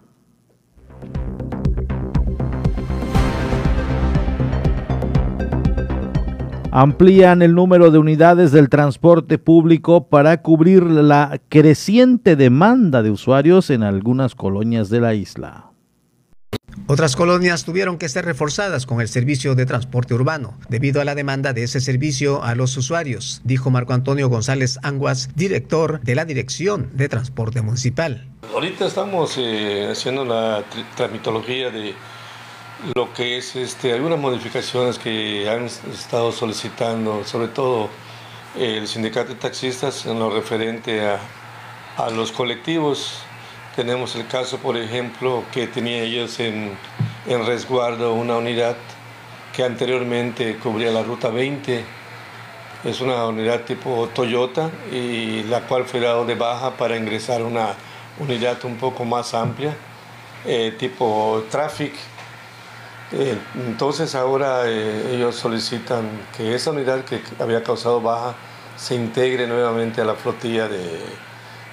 [6.76, 13.70] Amplían el número de unidades del transporte público para cubrir la creciente demanda de usuarios
[13.70, 15.70] en algunas colonias de la isla.
[16.88, 21.14] Otras colonias tuvieron que ser reforzadas con el servicio de transporte urbano debido a la
[21.14, 26.26] demanda de ese servicio a los usuarios, dijo Marco Antonio González Anguas, director de la
[26.26, 28.28] Dirección de Transporte Municipal.
[28.52, 30.64] Ahorita estamos eh, haciendo la
[30.96, 31.94] tramitología de
[32.96, 37.90] lo que es este, algunas modificaciones que han estado solicitando, sobre todo
[38.60, 41.20] el sindicato de taxistas en lo referente a,
[41.98, 43.20] a los colectivos.
[43.76, 46.78] Tenemos el caso, por ejemplo, que tenía ellos en,
[47.28, 48.76] en resguardo una unidad
[49.56, 51.86] que anteriormente cubría la ruta 20.
[52.84, 57.76] Es una unidad tipo Toyota y la cual fue dado de baja para ingresar una
[58.20, 59.74] unidad un poco más amplia,
[60.46, 61.94] eh, tipo Traffic
[63.16, 68.36] eh, entonces ahora eh, ellos solicitan que esa unidad que había causado baja
[68.76, 71.00] se integre nuevamente a la flotilla de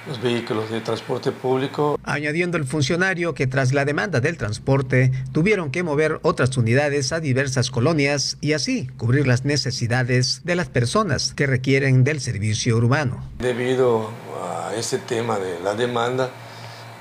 [0.07, 1.99] los vehículos de transporte público.
[2.03, 7.19] Añadiendo el funcionario que tras la demanda del transporte tuvieron que mover otras unidades a
[7.19, 13.23] diversas colonias y así cubrir las necesidades de las personas que requieren del servicio urbano.
[13.39, 14.09] Debido
[14.43, 16.29] a ese tema de la demanda,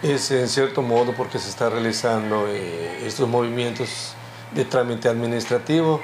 [0.02, 4.14] es en cierto modo porque se está realizando eh, estos movimientos
[4.54, 6.00] de trámite administrativo,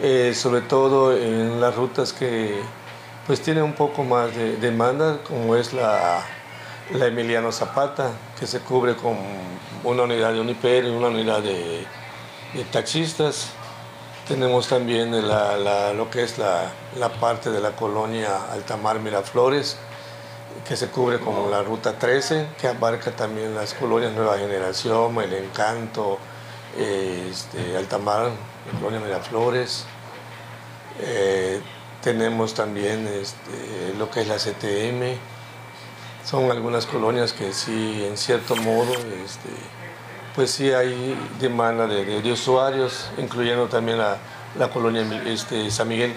[0.00, 2.60] eh, sobre todo en las rutas que
[3.26, 6.22] pues tienen un poco más de demanda, como es la,
[6.92, 9.16] la Emiliano Zapata, que se cubre con
[9.84, 11.86] una unidad de Uniper y una unidad de,
[12.70, 13.50] taxistas.
[14.26, 19.76] Tenemos también lo que es la, la, parte de la colonia Altamar Miraflores,
[20.66, 25.32] que se cubre con la ruta 13, que abarca también las colonias Nueva Generación, El
[25.34, 26.18] Encanto,
[26.78, 28.30] este, Altamar,
[28.80, 29.84] Colonia Miraflores.
[31.00, 31.60] Eh,
[32.02, 35.18] tenemos también este, lo que es la CTM.
[36.24, 39.50] Son algunas colonias que sí, en cierto modo, este,
[40.34, 44.16] pues sí hay demanda de, usuarios, incluyendo también la,
[44.58, 46.14] la colonia este, San Miguel.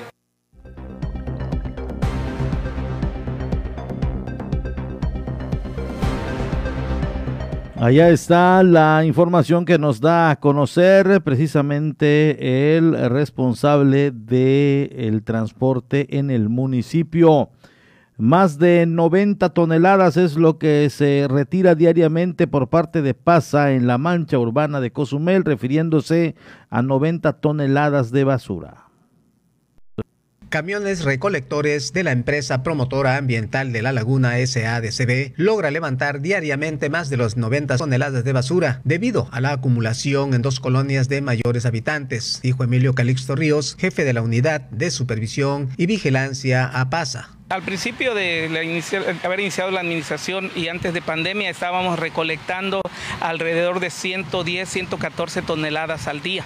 [7.85, 16.31] Allá está la información que nos da a conocer precisamente el responsable del transporte en
[16.31, 17.51] el municipio.
[18.17, 23.85] Más de 90 toneladas es lo que se retira diariamente por parte de PASA en
[23.85, 26.33] la mancha urbana de Cozumel, refiriéndose
[26.71, 28.84] a 90 toneladas de basura
[30.49, 37.09] camiones recolectores de la empresa promotora ambiental de la Laguna SADCB logra levantar diariamente más
[37.09, 41.65] de los 90 toneladas de basura debido a la acumulación en dos colonias de mayores
[41.65, 47.29] habitantes, dijo Emilio Calixto Ríos, jefe de la unidad de supervisión y vigilancia a PASA.
[47.49, 48.45] Al principio de
[49.23, 52.81] haber iniciado la administración y antes de pandemia estábamos recolectando
[53.21, 56.43] alrededor de 110, 114 toneladas al día.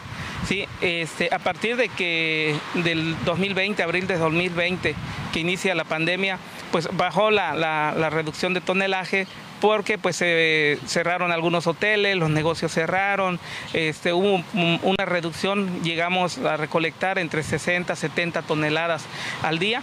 [0.47, 4.95] Sí, este, a partir de que del 2020, abril de 2020,
[5.33, 6.39] que inicia la pandemia,
[6.71, 9.27] pues bajó la, la reducción de tonelaje
[9.59, 13.39] porque pues se cerraron algunos hoteles, los negocios cerraron,
[13.73, 19.05] este, hubo una reducción, llegamos a recolectar entre 60 70 toneladas
[19.43, 19.81] al día.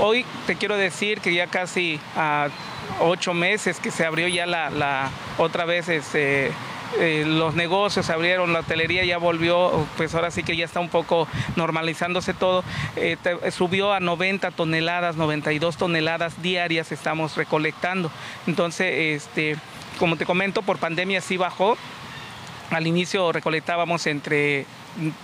[0.00, 2.48] Hoy te quiero decir que ya casi a
[3.00, 6.52] ocho meses que se abrió ya la, la otra vez este,
[6.98, 10.80] eh, los negocios se abrieron, la hotelería ya volvió, pues ahora sí que ya está
[10.80, 12.64] un poco normalizándose todo,
[12.96, 13.16] eh,
[13.50, 18.10] subió a 90 toneladas, 92 toneladas diarias estamos recolectando.
[18.46, 19.56] Entonces, este,
[19.98, 21.76] como te comento, por pandemia sí bajó.
[22.70, 24.66] Al inicio recolectábamos entre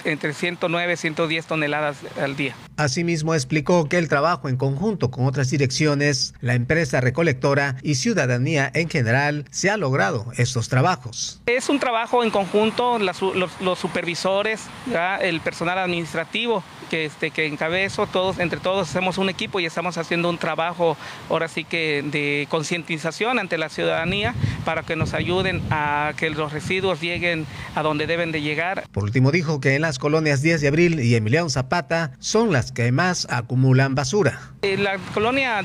[0.04, 2.54] entre 109 y 110 toneladas al día.
[2.76, 8.70] Asimismo, explicó que el trabajo en conjunto con otras direcciones, la empresa recolectora y ciudadanía
[8.74, 11.40] en general se ha logrado estos trabajos.
[11.46, 14.66] Es un trabajo en conjunto, los, supervisores,
[15.20, 19.96] el personal administrativo que, este, que encabezo, todos, entre todos hacemos un equipo y estamos
[19.96, 20.96] haciendo un trabajo
[21.30, 24.34] ahora sí que de concientización ante la ciudadanía
[24.66, 28.84] para que nos ayuden a que los residuos lleguen a donde deben de llegar.
[28.92, 32.72] Por último dijo que en las colonias 10 de abril y Emiliano Zapata son las
[32.72, 34.38] que más acumulan basura.
[34.60, 35.62] Eh, la colonia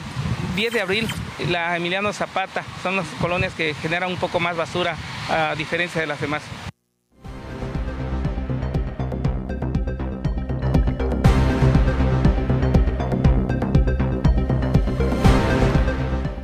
[0.55, 1.09] 10 de abril,
[1.49, 4.95] la Emiliano Zapata, son las colonias que generan un poco más basura
[5.29, 6.43] a diferencia de las demás.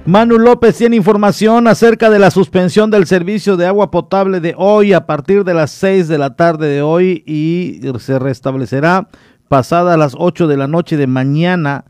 [0.05, 4.91] Manu López tiene información acerca de la suspensión del servicio de agua potable de hoy
[4.91, 9.07] a partir de las 6 de la tarde de hoy y se restablecerá
[9.47, 11.85] pasada las 8 de la noche de mañana.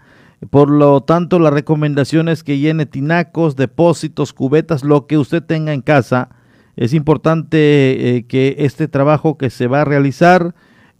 [0.51, 5.73] Por lo tanto, la recomendación es que llene tinacos, depósitos, cubetas, lo que usted tenga
[5.73, 6.29] en casa.
[6.75, 10.53] Es importante eh, que este trabajo que se va a realizar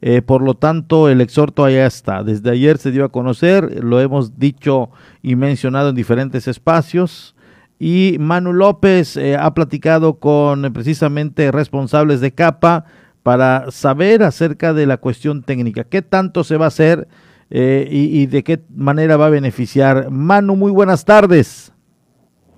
[0.06, 2.24] eh, por lo tanto, el exhorto allá está.
[2.24, 4.89] Desde ayer se dio a conocer, lo hemos dicho
[5.22, 7.38] y mencionado en diferentes espacios.
[7.80, 12.84] Y Manu López eh, ha platicado con eh, precisamente responsables de CAPA
[13.24, 17.08] para saber acerca de la cuestión técnica, qué tanto se va a hacer
[17.49, 20.10] y, de qué manera va a beneficiar.
[20.10, 21.72] Manu, muy buenas tardes.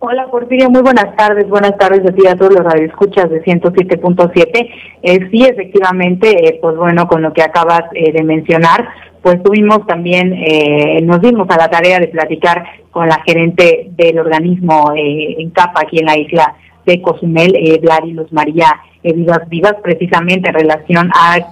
[0.08, 4.70] Hola Porfirio, muy buenas tardes, buenas tardes a ti a todos los radioescuchas de 107.7.
[5.02, 8.88] Eh, sí, efectivamente, eh, pues bueno, con lo que acabas eh, de mencionar,
[9.24, 14.20] pues tuvimos también, eh, nos dimos a la tarea de platicar con la gerente del
[14.20, 17.82] organismo en CAPA aquí en la isla de Cozumel, eh,
[18.14, 21.46] Luz María Vivas Vivas, precisamente en relación al,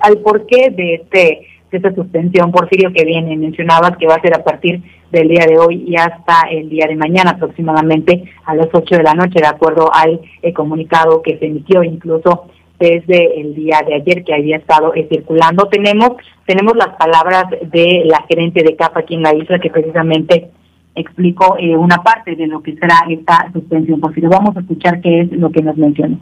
[0.00, 4.34] al porqué de este de esta suspensión, Porfirio, que viene, mencionabas que va a ser
[4.34, 8.68] a partir del día de hoy y hasta el día de mañana aproximadamente a las
[8.72, 12.46] 8 de la noche, de acuerdo al eh, comunicado que se emitió incluso
[12.78, 15.68] desde el día de ayer que había estado eh, circulando.
[15.68, 16.10] Tenemos
[16.46, 20.50] tenemos las palabras de la gerente de CAPA aquí en la isla que precisamente
[20.94, 24.00] explicó eh, una parte de lo que será esta suspensión.
[24.00, 26.18] Por si lo vamos a escuchar qué es lo que nos mencionó.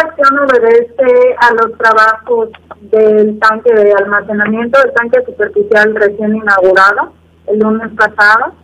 [0.00, 7.12] Acción obedece a los trabajos del tanque de almacenamiento, el tanque superficial recién inaugurado
[7.46, 8.54] el lunes pasado.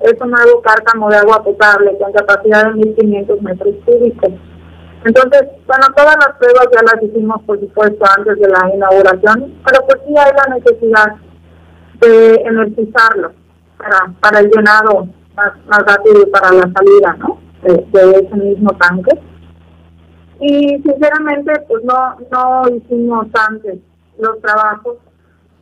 [0.00, 4.32] Es un nuevo cárcamo de agua potable con capacidad de 1.500 metros cúbicos.
[5.04, 9.86] Entonces, bueno, todas las pruebas ya las hicimos, por supuesto, antes de la inauguración, pero
[9.86, 11.14] pues sí hay la necesidad
[12.00, 13.32] de energizarlo
[13.78, 17.38] para, para el llenado más, más rápido y para la salida ¿no?
[17.62, 19.18] de ese mismo tanque
[20.42, 23.78] y sinceramente pues no no hicimos antes
[24.18, 24.96] los trabajos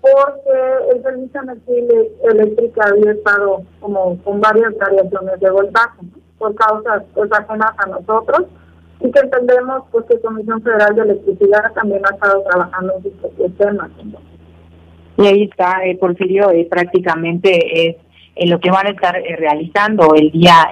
[0.00, 6.00] porque el servicio de eléctrica había estado como con varias variaciones de voltaje
[6.38, 8.46] por causas pues ajenas a nosotros
[9.00, 13.12] y que entendemos pues que Comisión Federal de Electricidad también ha estado trabajando en sus
[13.12, 13.90] propios temas.
[15.16, 17.96] Y ahí está, eh, Porfirio, eh, prácticamente es
[18.36, 20.68] eh, lo que van a estar eh, realizando el día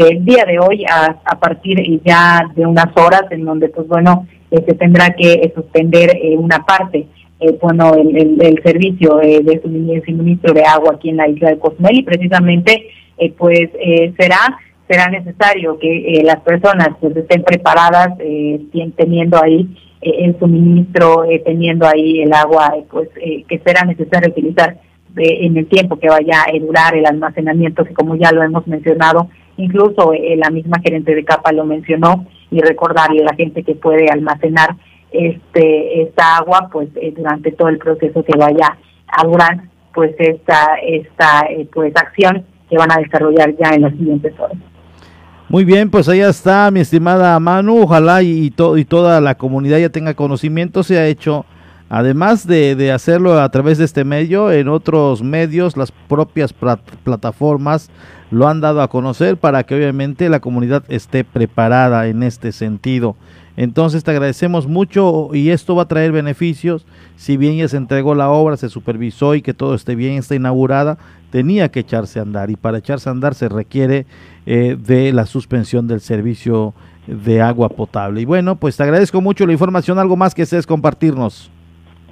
[0.00, 3.86] eh, del día de hoy a, a partir ya de unas horas en donde pues
[3.86, 7.06] bueno eh, se tendrá que eh, suspender eh, una parte
[7.62, 12.02] bueno el, el, servicio de suministro de agua aquí en la isla de Cozumel y
[12.02, 12.86] precisamente
[13.38, 13.70] pues
[14.18, 18.10] será será necesario que las personas pues estén preparadas
[18.94, 24.76] teniendo ahí el suministro teniendo ahí el agua pues que será necesario utilizar
[25.16, 29.30] en el tiempo que vaya a durar el almacenamiento que como ya lo hemos mencionado
[29.60, 33.74] Incluso eh, la misma gerente de capa lo mencionó y recordarle a la gente que
[33.74, 34.76] puede almacenar
[35.12, 39.60] este esta agua pues eh, durante todo el proceso que vaya a durar
[39.92, 44.56] pues esta esta eh, pues acción que van a desarrollar ya en las siguientes horas.
[45.48, 49.90] Muy bien, pues ahí está mi estimada Manu, ojalá y, y toda la comunidad ya
[49.90, 51.44] tenga conocimiento, se ha hecho
[51.92, 57.90] Además de, hacerlo a través de este medio, en otros medios, las propias plataformas
[58.30, 63.16] lo han dado a conocer para que obviamente la comunidad esté preparada en este sentido.
[63.56, 66.86] Entonces te agradecemos mucho y esto va a traer beneficios.
[67.16, 70.34] Si bien ya se entregó la obra, se supervisó y que todo esté bien, está
[70.34, 70.98] inaugurada,
[71.30, 74.06] tenía que echarse a andar y para echarse a andar se requiere
[74.46, 76.72] eh, de la suspensión del servicio
[77.06, 78.20] de agua potable.
[78.20, 79.98] Y bueno, pues te agradezco mucho la información.
[79.98, 81.50] ¿Algo más que desees compartirnos?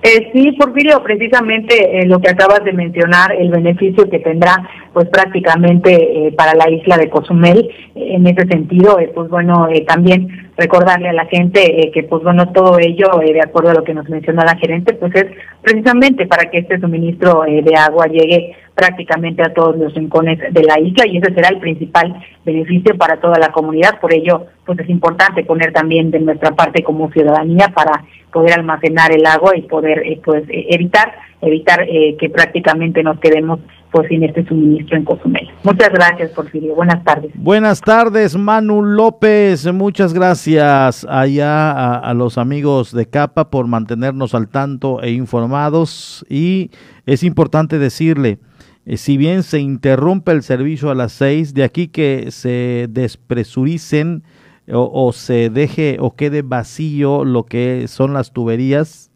[0.01, 5.09] Eh, sí, Porfirio, precisamente eh, lo que acabas de mencionar, el beneficio que tendrá pues
[5.09, 5.93] prácticamente
[6.29, 11.13] eh, para la isla de Cozumel, en ese sentido, eh, pues bueno, también recordarle a
[11.13, 14.57] la gente que pues bueno, todo ello, de acuerdo a lo que nos mencionó la
[14.57, 15.27] gerente, pues es
[15.63, 20.79] precisamente para que este suministro de agua llegue prácticamente a todos los rincones de la
[20.79, 23.99] isla y ese será el principal beneficio para toda la comunidad.
[24.01, 29.11] Por ello, pues es importante poner también de nuestra parte como ciudadanía para poder almacenar
[29.13, 33.61] el agua y poder eh, pues eh, evitar evitar eh, que prácticamente nos quedemos
[33.91, 35.49] pues sin este suministro en Cozumel.
[35.63, 36.75] Muchas gracias, Porfirio.
[36.75, 37.31] Buenas tardes.
[37.35, 39.73] Buenas tardes, Manu López.
[39.73, 46.25] Muchas gracias allá a, los amigos de Capa por mantenernos al tanto e informados.
[46.29, 46.71] Y
[47.07, 48.39] es importante decirle,
[48.85, 54.23] eh, si bien se interrumpe el servicio a las seis, de aquí que se despresuricen
[54.71, 59.11] o, se deje o quede vacío lo que son las tuberías,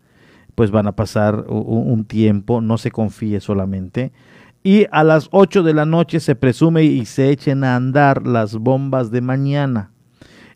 [0.55, 4.13] pues van a pasar un, tiempo, no se confíe solamente.
[4.63, 8.57] Y a las 8 de la noche se presume y se echen a andar las
[8.57, 9.91] bombas de mañana.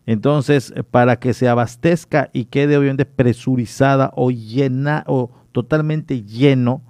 [0.05, 6.81] Entonces, para que se abastezca y quede obviamente presurizada o llena o totalmente lleno,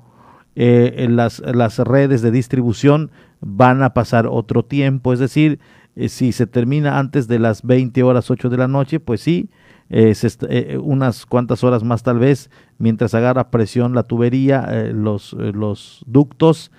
[0.60, 3.12] eh, las, las redes de distribución
[3.42, 5.60] van a pasar otro tiempo, es decir,
[5.96, 9.50] eh, si se termina antes de las 20 horas 8 de la noche, pues sí,
[9.90, 12.50] eh, unas cuantas horas más tal vez,
[12.80, 16.72] mientras agarra presión la tubería, los, los ductos,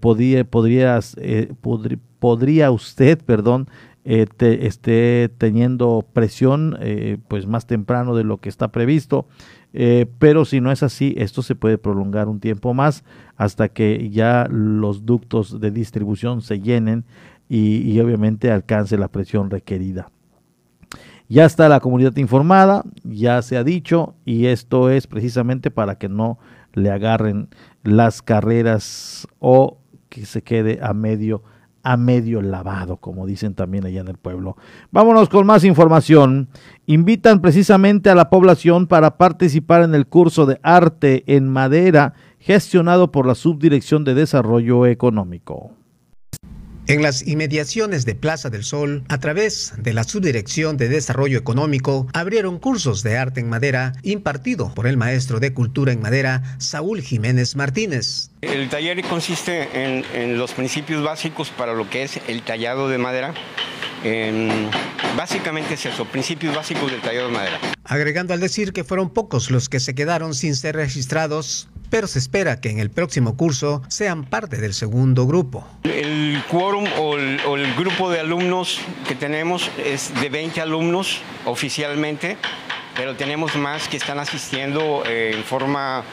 [0.00, 1.16] podría, podrías,
[2.18, 3.68] podría usted, perdón,
[4.04, 6.78] esté teniendo presión
[7.28, 9.26] pues más temprano de lo que está previsto
[9.72, 13.04] eh, pero si no es así, esto se puede prolongar un tiempo más
[13.36, 17.04] hasta que ya los ductos de distribución se llenen
[17.48, 20.08] y, obviamente alcance la presión requerida.
[21.28, 26.08] Ya está la comunidad informada, ya se ha dicho, y esto es precisamente para que
[26.08, 26.38] no
[26.74, 27.48] le agarren
[27.82, 29.78] las carreras o
[30.08, 31.42] que se quede a medio
[31.82, 34.56] a medio lavado, como dicen también allá en el pueblo.
[34.90, 36.48] Vámonos con más información.
[36.86, 43.10] Invitan precisamente a la población para participar en el curso de arte en madera gestionado
[43.10, 45.72] por la Subdirección de Desarrollo Económico.
[46.90, 52.08] En las inmediaciones de Plaza del Sol, a través de la Subdirección de Desarrollo Económico,
[52.12, 57.00] abrieron cursos de arte en madera impartido por el maestro de Cultura en Madera, Saúl
[57.00, 58.30] Jiménez Martínez.
[58.40, 63.34] El taller consiste en, los principios básicos para lo que es el tallado de madera.
[65.16, 67.60] básicamente es eso, principios básicos del tallado de madera.
[67.84, 72.18] Agregando al decir que fueron pocos los que se quedaron sin ser registrados pero se
[72.18, 75.66] espera que en el próximo curso sean parte del segundo grupo.
[75.84, 82.36] El quórum o el, grupo de alumnos que tenemos es de 20 alumnos oficialmente,
[82.96, 86.04] pero tenemos más que están asistiendo eh, en forma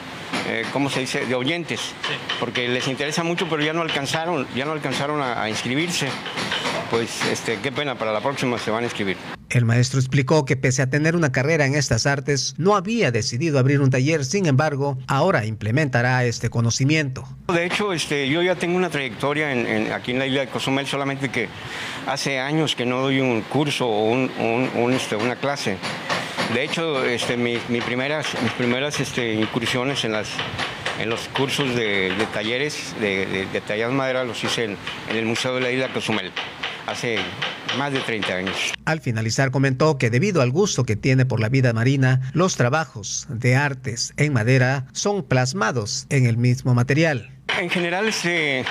[0.48, 1.80] eh, ¿cómo se dice?, de oyentes,
[2.40, 6.08] porque les interesa mucho, pero ya no alcanzaron, ya no alcanzaron a, a inscribirse.
[6.90, 9.16] Pues este, qué pena, para la próxima se van a inscribir.
[9.50, 13.58] El maestro explicó que pese a tener una carrera en estas artes, no había decidido
[13.58, 17.26] abrir un taller, sin embargo, ahora implementará este conocimiento.
[17.52, 20.86] De hecho, este, yo ya tengo una trayectoria en, aquí en la isla de Cozumel,
[20.86, 21.48] solamente que
[22.06, 25.78] hace años que no doy un curso o un, este, una clase.
[26.54, 27.36] De hecho, este,
[27.82, 34.64] primeras, mis primeras este, incursiones en, los cursos de, talleres de, de, madera los hice
[34.64, 34.76] en,
[35.10, 36.32] en el Museo de la Isla Cozumel
[36.88, 37.18] hace
[37.76, 38.72] más de 30 años.
[38.84, 43.26] Al finalizar comentó que debido al gusto que tiene por la vida marina, los trabajos
[43.28, 47.37] de artes en madera son plasmados en el mismo material.
[47.56, 48.64] En general, este,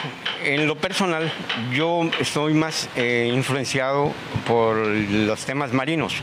[0.46, 1.30] en lo personal,
[1.74, 4.14] yo estoy más eh, influenciado
[4.48, 6.16] por los temas marinos,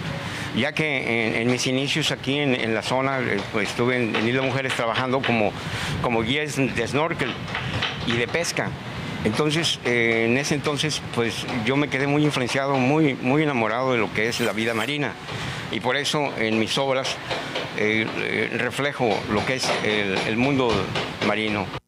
[0.57, 4.41] ya que en, mis inicios aquí en, la zona eh, pues, estuve en, en Isla
[4.41, 5.53] Mujeres trabajando como,
[6.01, 7.35] como guías de snorkel
[8.07, 8.71] y de pesca.
[9.25, 13.99] Entonces, eh, en ese entonces, pues yo me quedé muy influenciado, muy, muy enamorado de
[13.99, 15.13] lo que es la vida marina.
[15.71, 17.15] Y por eso en mis obras
[18.53, 20.73] reflejo lo que es el mundo
[21.27, 21.84] marino.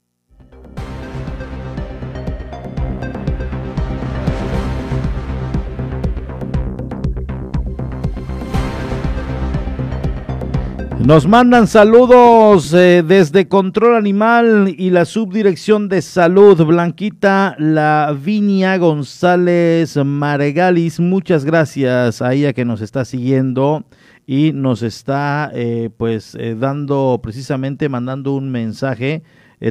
[11.07, 19.96] Nos mandan saludos eh, desde Control Animal y la Subdirección de Salud, Blanquita Lavinia González
[20.04, 20.98] Maregalis.
[20.98, 23.84] Muchas gracias a ella que nos está siguiendo
[24.26, 29.22] y nos está eh, pues eh, dando precisamente mandando un mensaje.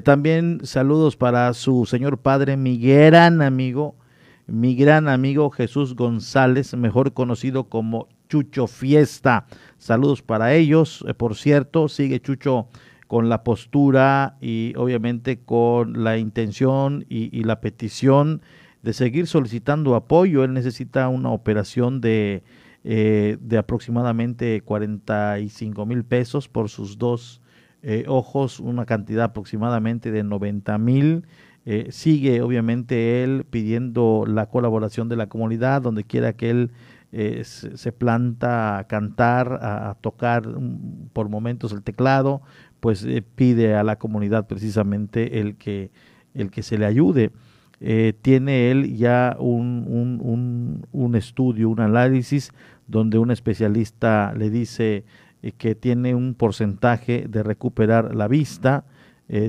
[0.05, 3.97] también saludos para su señor padre, mi gran amigo,
[4.47, 9.45] mi gran amigo Jesús González, mejor conocido como Chucho Fiesta.
[9.85, 11.05] Saludos para ellos.
[11.07, 12.69] Eh, por cierto, sigue Chucho
[13.05, 18.41] con la postura y obviamente con la intención y, la petición
[18.81, 20.43] de seguir solicitando apoyo.
[20.43, 22.41] Él necesita una operación de,
[22.83, 27.43] eh, de aproximadamente 45 mil pesos por sus dos
[27.83, 31.27] eh, ojos, una cantidad aproximadamente de 90 mil.
[31.89, 36.71] sigue obviamente él pidiendo la colaboración de la comunidad donde quiera que él
[37.11, 40.43] eh, se, planta a cantar, a, tocar
[41.13, 42.41] por momentos el teclado,
[42.79, 45.91] pues eh, pide a la comunidad precisamente el que,
[46.33, 47.31] el que se le ayude.
[47.79, 52.51] Eh, tiene él ya un, un, un, estudio, un análisis,
[52.87, 55.05] donde un especialista le dice
[55.57, 58.85] que tiene un porcentaje de recuperar la vista,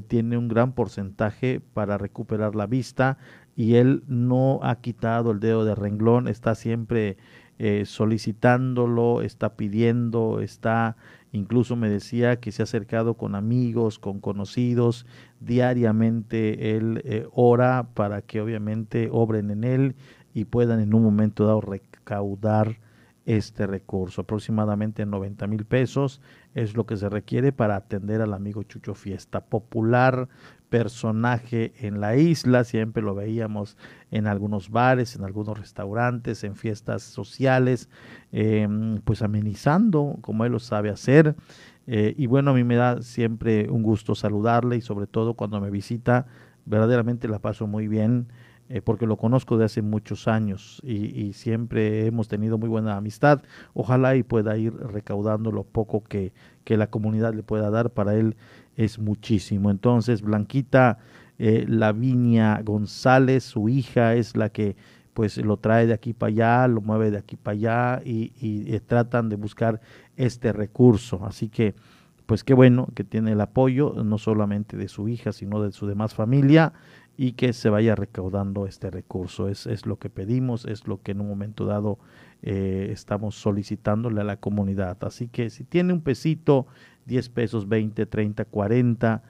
[0.08, 3.18] tiene un gran porcentaje para recuperar la vista
[3.56, 7.16] y él no ha quitado el dedo de renglón, está siempre
[7.58, 10.96] eh, solicitándolo, está pidiendo, está,
[11.32, 15.06] incluso me decía que se ha acercado con amigos, con conocidos,
[15.40, 19.96] diariamente él eh, ora para que obviamente obren en él
[20.34, 22.78] y puedan en un momento dado recaudar
[23.26, 24.20] este recurso.
[24.20, 26.20] Aproximadamente 90 mil pesos
[26.54, 30.28] es lo que se requiere para atender al amigo Chucho Fiesta, popular
[30.68, 33.76] personaje en la isla, siempre lo veíamos
[34.10, 37.88] en algunos bares, en algunos restaurantes, en fiestas sociales,
[38.32, 41.36] em, pues amenizando como él lo sabe hacer.
[41.86, 45.60] Eh, y bueno, a mí me da siempre un gusto saludarle y sobre todo cuando
[45.60, 46.26] me visita,
[46.64, 48.28] verdaderamente la paso muy bien.
[48.68, 52.96] Eh, porque lo conozco de hace muchos años y, y, siempre hemos tenido muy buena
[52.96, 53.42] amistad.
[53.74, 56.32] Ojalá y pueda ir recaudando lo poco que,
[56.64, 58.36] que la comunidad le pueda dar para él
[58.76, 59.70] es muchísimo.
[59.70, 60.98] Entonces, Blanquita
[61.38, 64.76] eh, Lavinia González, su hija, es la que
[65.12, 68.78] pues lo trae de aquí para allá, lo mueve de aquí para allá y, y,
[68.80, 69.80] tratan de buscar
[70.16, 71.24] este recurso.
[71.24, 71.74] Así que,
[72.26, 75.86] pues qué bueno que tiene el apoyo, no solamente de su hija, sino de su
[75.86, 76.74] demás familia
[77.16, 79.48] y que se vaya recaudando este recurso.
[79.48, 81.98] Es, es lo que pedimos, es lo que en un momento dado
[82.42, 84.98] eh, estamos solicitándole a la comunidad.
[85.02, 86.66] Así que si tiene un pesito
[87.06, 89.22] 10 pesos, 20, 30, 40,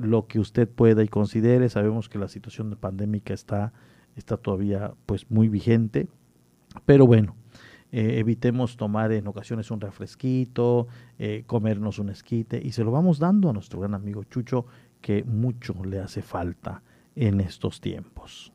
[0.00, 1.68] lo que usted pueda y considere.
[1.68, 3.72] Sabemos que la situación de pandémica está,
[4.16, 6.08] está todavía pues muy vigente,
[6.84, 7.36] pero bueno,
[7.90, 10.88] eh, evitemos tomar en ocasiones un refresquito,
[11.18, 14.66] eh, comernos un esquite y se lo vamos dando a nuestro gran amigo Chucho
[15.00, 16.82] que mucho le hace falta
[17.14, 18.52] en estos tiempos.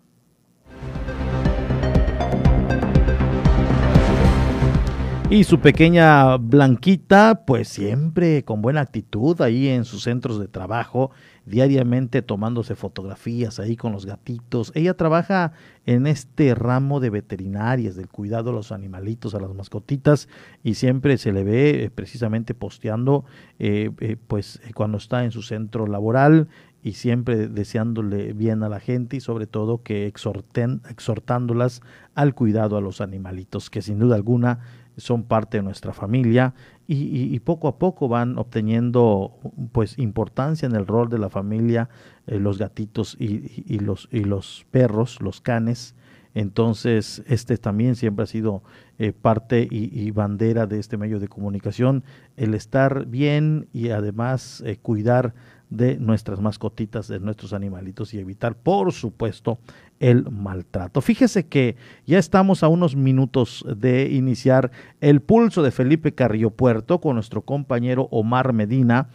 [5.29, 11.09] Y su pequeña Blanquita, pues siempre con buena actitud ahí en sus centros de trabajo,
[11.45, 14.71] diariamente tomándose fotografías ahí con los gatitos.
[14.75, 15.53] Ella trabaja
[15.85, 20.29] en este ramo de veterinarias, del cuidado a los animalitos, a las mascotitas,
[20.63, 23.25] y siempre se le ve eh, precisamente posteando,
[23.59, 26.47] eh, eh, pues cuando está en su centro laboral
[26.83, 31.81] y siempre deseándole bien a la gente y sobre todo que exhorten, exhortándolas
[32.13, 34.59] al cuidado a los animalitos, que sin duda alguna
[34.97, 36.53] son parte de nuestra familia
[36.87, 39.37] y, poco a poco van obteniendo
[39.71, 41.89] pues importancia en el rol de la familia
[42.27, 45.95] eh, los gatitos y, los, y los perros, los canes.
[46.35, 48.63] Entonces, este también siempre ha sido
[48.97, 52.03] eh, parte y, bandera de este medio de comunicación,
[52.37, 55.33] el estar bien y además eh, cuidar
[55.73, 59.57] de nuestras mascotitas, de nuestros animalitos y evitar, por supuesto,
[59.99, 61.01] el maltrato.
[61.01, 64.71] Fíjese que ya estamos a unos minutos de iniciar
[65.01, 69.09] el pulso de Felipe Carrillo Puerto con nuestro compañero Omar Medina,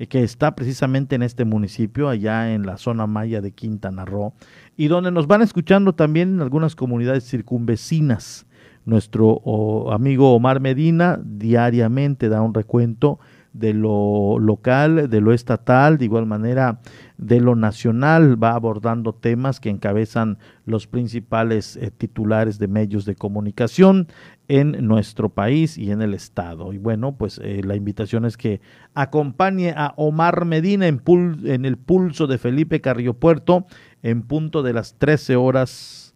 [0.00, 4.32] eh, que está precisamente en este municipio, allá en la zona maya de Quintana Roo,
[4.76, 8.46] y donde nos van escuchando también en algunas comunidades circunvecinas.
[8.84, 13.20] Nuestro amigo Omar Medina diariamente da un recuento
[13.52, 16.80] de lo local, de lo estatal, de igual manera
[17.18, 23.16] de lo nacional, va abordando temas que encabezan los principales eh, titulares de medios de
[23.16, 24.08] comunicación
[24.48, 26.72] en nuestro país y en el estado.
[26.72, 28.60] Y bueno, pues eh, la invitación es que
[28.94, 31.02] acompañe a Omar Medina en,
[31.44, 33.66] en el pulso de Felipe Carrillo Puerto
[34.02, 36.14] en punto de las 13 horas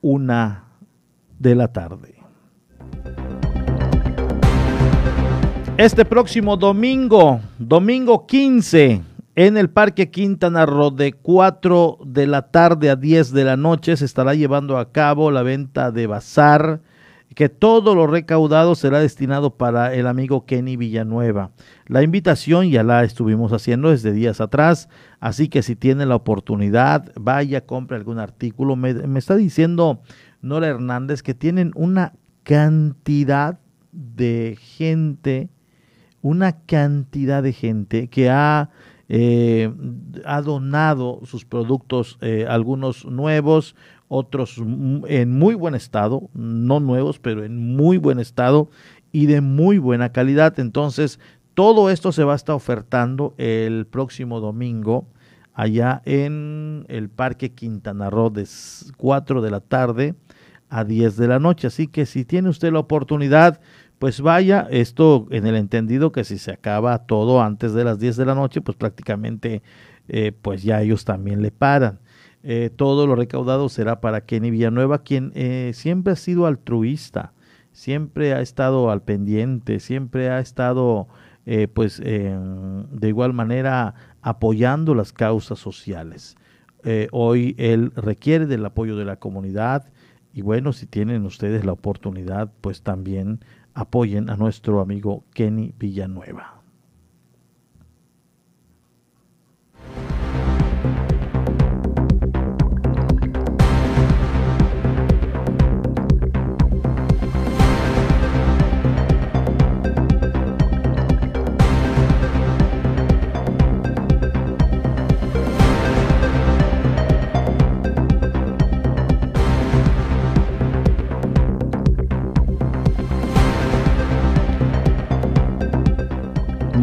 [0.00, 0.64] una
[1.38, 2.15] de la tarde.
[5.78, 9.02] Este próximo domingo, domingo 15,
[9.34, 13.94] en el Parque Quintana Roo, de 4 de la tarde a 10 de la noche,
[13.98, 16.80] se estará llevando a cabo la venta de bazar,
[17.34, 21.50] que todo lo recaudado será destinado para el amigo Kenny Villanueva.
[21.88, 24.88] La invitación ya la estuvimos haciendo desde días atrás,
[25.20, 28.76] así que si tiene la oportunidad, vaya, compre algún artículo.
[28.76, 30.00] Me, está diciendo
[30.40, 32.14] Nora Hernández que tienen una
[32.44, 33.60] cantidad
[33.92, 35.50] de gente,
[36.26, 38.70] una cantidad de gente que ha,
[39.08, 39.72] eh,
[40.24, 43.76] ha donado sus productos, eh, algunos nuevos,
[44.08, 44.60] otros
[45.06, 48.68] en muy buen estado, no nuevos, pero en muy buen estado
[49.12, 50.58] y de muy buena calidad.
[50.58, 51.20] Entonces,
[51.54, 55.06] todo esto se va a estar ofertando el próximo domingo
[55.54, 58.48] allá en el Parque Quintana Roo de
[58.96, 60.16] 4 de la tarde
[60.68, 61.68] a 10 de la noche.
[61.68, 63.60] Así que si tiene usted la oportunidad,
[63.98, 68.16] pues vaya, esto en el entendido que si se acaba todo antes de las 10
[68.16, 69.62] de la noche, pues prácticamente
[70.08, 72.00] eh, pues ya ellos también le paran.
[72.42, 77.32] Eh, todo lo recaudado será para Kenny Villanueva, quien eh, siempre ha sido altruista,
[77.72, 81.08] siempre ha estado al pendiente, siempre ha estado
[81.74, 86.34] pues de igual manera apoyando las causas sociales.
[87.12, 89.86] hoy él requiere del apoyo de la comunidad,
[90.32, 93.40] y bueno, si tienen ustedes la oportunidad, pues también
[93.76, 96.55] apoyen a nuestro amigo Kenny Villanueva.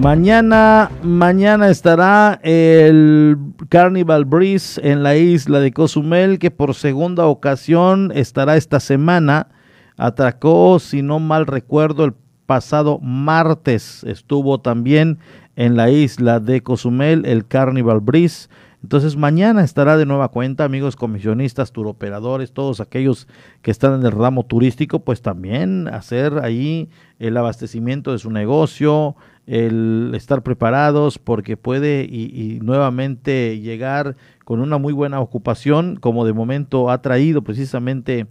[0.04, 3.38] Mañana, mañana estará el
[3.70, 9.47] Carnival Breeze en la isla de Cozumel, que por segunda ocasión estará esta semana.
[9.95, 15.20] Atracó, si no mal recuerdo, el pasado martes estuvo también
[15.56, 18.49] en la isla de Cozumel el Carnival Breeze.
[18.84, 23.30] Entonces mañana estará de nueva cuenta, amigos comisionistas, turoperadores, todos aquellos
[23.62, 26.89] que están en el ramo turístico, pues también hacer ahí
[27.20, 29.16] el abastecimiento de su negocio,
[29.46, 34.16] el estar preparados porque puede y, nuevamente llegar
[34.46, 38.28] con una muy buena ocupación, como de momento ha traído precisamente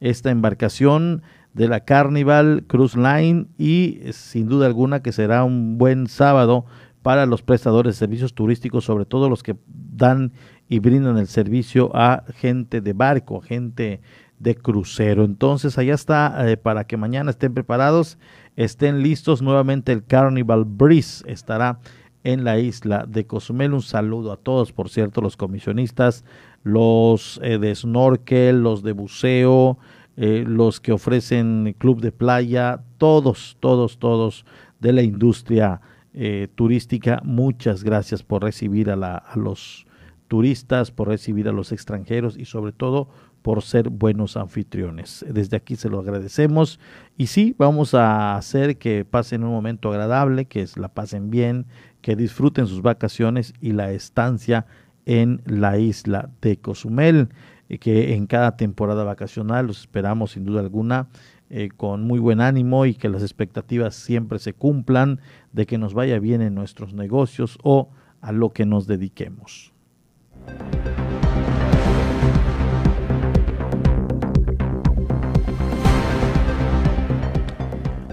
[0.00, 1.22] esta embarcación
[1.54, 6.64] de la Carnival Cruise Line y sin duda alguna que será un buen sábado
[7.02, 10.32] para los prestadores de servicios turísticos, sobre todo los que dan
[10.68, 14.00] y brindan el servicio a gente de barco, gente
[14.38, 15.24] de crucero.
[15.24, 18.18] Entonces allá está eh, para que mañana estén preparados
[18.64, 19.40] estén listos.
[19.40, 21.80] Nuevamente el Carnival Breeze estará
[22.24, 23.72] en la isla de Cozumel.
[23.72, 26.24] Un saludo a todos, por cierto, los comisionistas,
[26.62, 29.78] los eh, de snorkel, los de buceo,
[30.16, 34.44] eh, los que ofrecen club de playa, todos, todos, todos
[34.78, 35.80] de la industria
[36.12, 37.22] eh, turística.
[37.24, 39.86] Muchas gracias por recibir a, la, a los
[40.28, 43.08] turistas, por recibir a los extranjeros y sobre todo
[43.42, 45.24] por ser buenos anfitriones.
[45.28, 46.78] Desde aquí se lo agradecemos
[47.16, 51.66] y sí, vamos a hacer que pasen un momento agradable, que la pasen bien,
[52.02, 54.66] que disfruten sus vacaciones y la estancia
[55.06, 57.28] en la isla de Cozumel,
[57.68, 61.08] eh, que en cada temporada vacacional los esperamos sin duda alguna
[61.48, 65.20] eh, con muy buen ánimo y que las expectativas siempre se cumplan
[65.52, 69.72] de que nos vaya bien en nuestros negocios o a lo que nos dediquemos.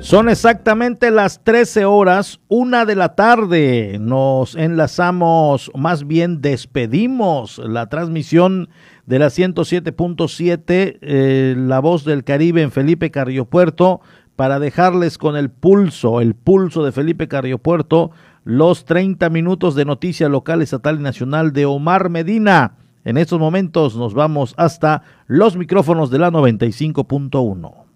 [0.08, 3.97] Son exactamente las 13 horas, una de la tarde.
[3.99, 8.70] Nos enlazamos, más bien despedimos la transmisión
[9.05, 13.99] de la 107.7, eh, La Voz del Caribe en Felipe Carriopuerto,
[14.38, 18.12] para dejarles con el pulso, el pulso de Felipe Carriopuerto,
[18.45, 22.78] los 30 minutos de noticia local, estatal y nacional de Omar Medina.
[23.03, 27.87] En estos momentos nos vamos hasta los micrófonos de la 95.1.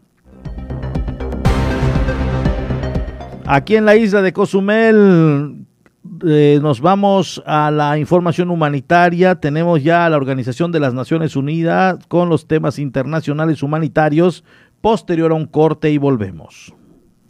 [3.53, 5.65] Aquí en la isla de Cozumel
[6.25, 9.35] eh, nos vamos a la información humanitaria.
[9.35, 14.45] Tenemos ya a la Organización de las Naciones Unidas con los temas internacionales humanitarios.
[14.79, 16.73] Posterior a un corte y volvemos.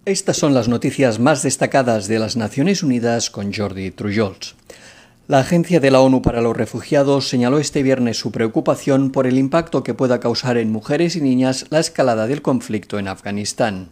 [0.06, 4.56] Estas son las noticias más destacadas de las Naciones Unidas con Jordi Trujols.
[5.28, 9.40] La Agencia de la ONU para los Refugiados señaló este viernes su preocupación por el
[9.40, 13.90] impacto que pueda causar en mujeres y niñas la escalada del conflicto en Afganistán.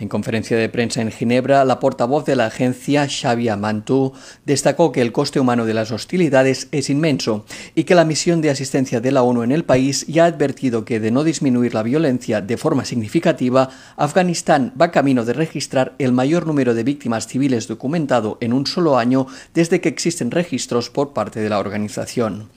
[0.00, 4.14] En conferencia de prensa en Ginebra, la portavoz de la agencia, Xavier Mantou,
[4.46, 7.44] destacó que el coste humano de las hostilidades es inmenso
[7.74, 10.86] y que la misión de asistencia de la ONU en el país ya ha advertido
[10.86, 16.12] que de no disminuir la violencia de forma significativa, Afganistán va camino de registrar el
[16.12, 21.12] mayor número de víctimas civiles documentado en un solo año desde que existen registros por
[21.12, 22.48] parte de la organización.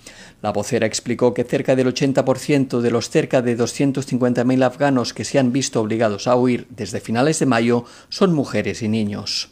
[0.43, 5.39] La vocera explicó que cerca del 80% de los cerca de 250.000 afganos que se
[5.39, 9.47] han visto obligados a huir desde finales de mayo son mujeres y niños.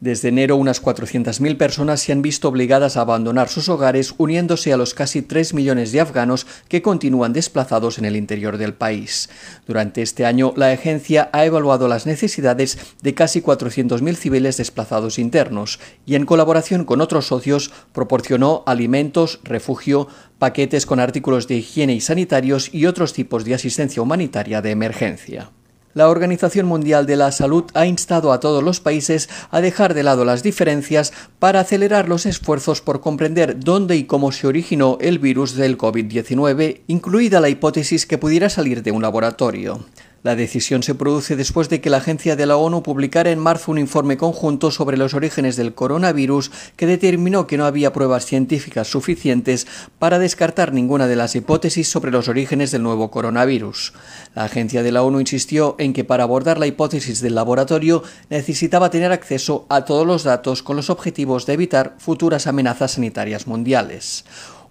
[0.00, 4.76] Desde enero, unas 400.000 personas se han visto obligadas a abandonar sus hogares, uniéndose a
[4.76, 9.30] los casi 3 millones de afganos que continúan desplazados en el interior del país.
[9.66, 15.80] Durante este año, la agencia ha evaluado las necesidades de casi 400.000 civiles desplazados internos
[16.04, 22.00] y, en colaboración con otros socios, proporcionó alimentos, refugio, paquetes con artículos de higiene y
[22.00, 25.50] sanitarios y otros tipos de asistencia humanitaria de emergencia.
[25.94, 30.02] La Organización Mundial de la Salud ha instado a todos los países a dejar de
[30.02, 35.20] lado las diferencias para acelerar los esfuerzos por comprender dónde y cómo se originó el
[35.20, 39.84] virus del COVID-19, incluida la hipótesis que pudiera salir de un laboratorio.
[40.24, 43.70] La decisión se produce después de que la agencia de la ONU publicara en marzo
[43.70, 48.88] un informe conjunto sobre los orígenes del coronavirus que determinó que no había pruebas científicas
[48.88, 49.66] suficientes
[49.98, 53.92] para descartar ninguna de las hipótesis sobre los orígenes del nuevo coronavirus.
[54.34, 58.88] La agencia de la ONU insistió en que para abordar la hipótesis del laboratorio necesitaba
[58.88, 64.24] tener acceso a todos los datos con los objetivos de evitar futuras amenazas sanitarias mundiales.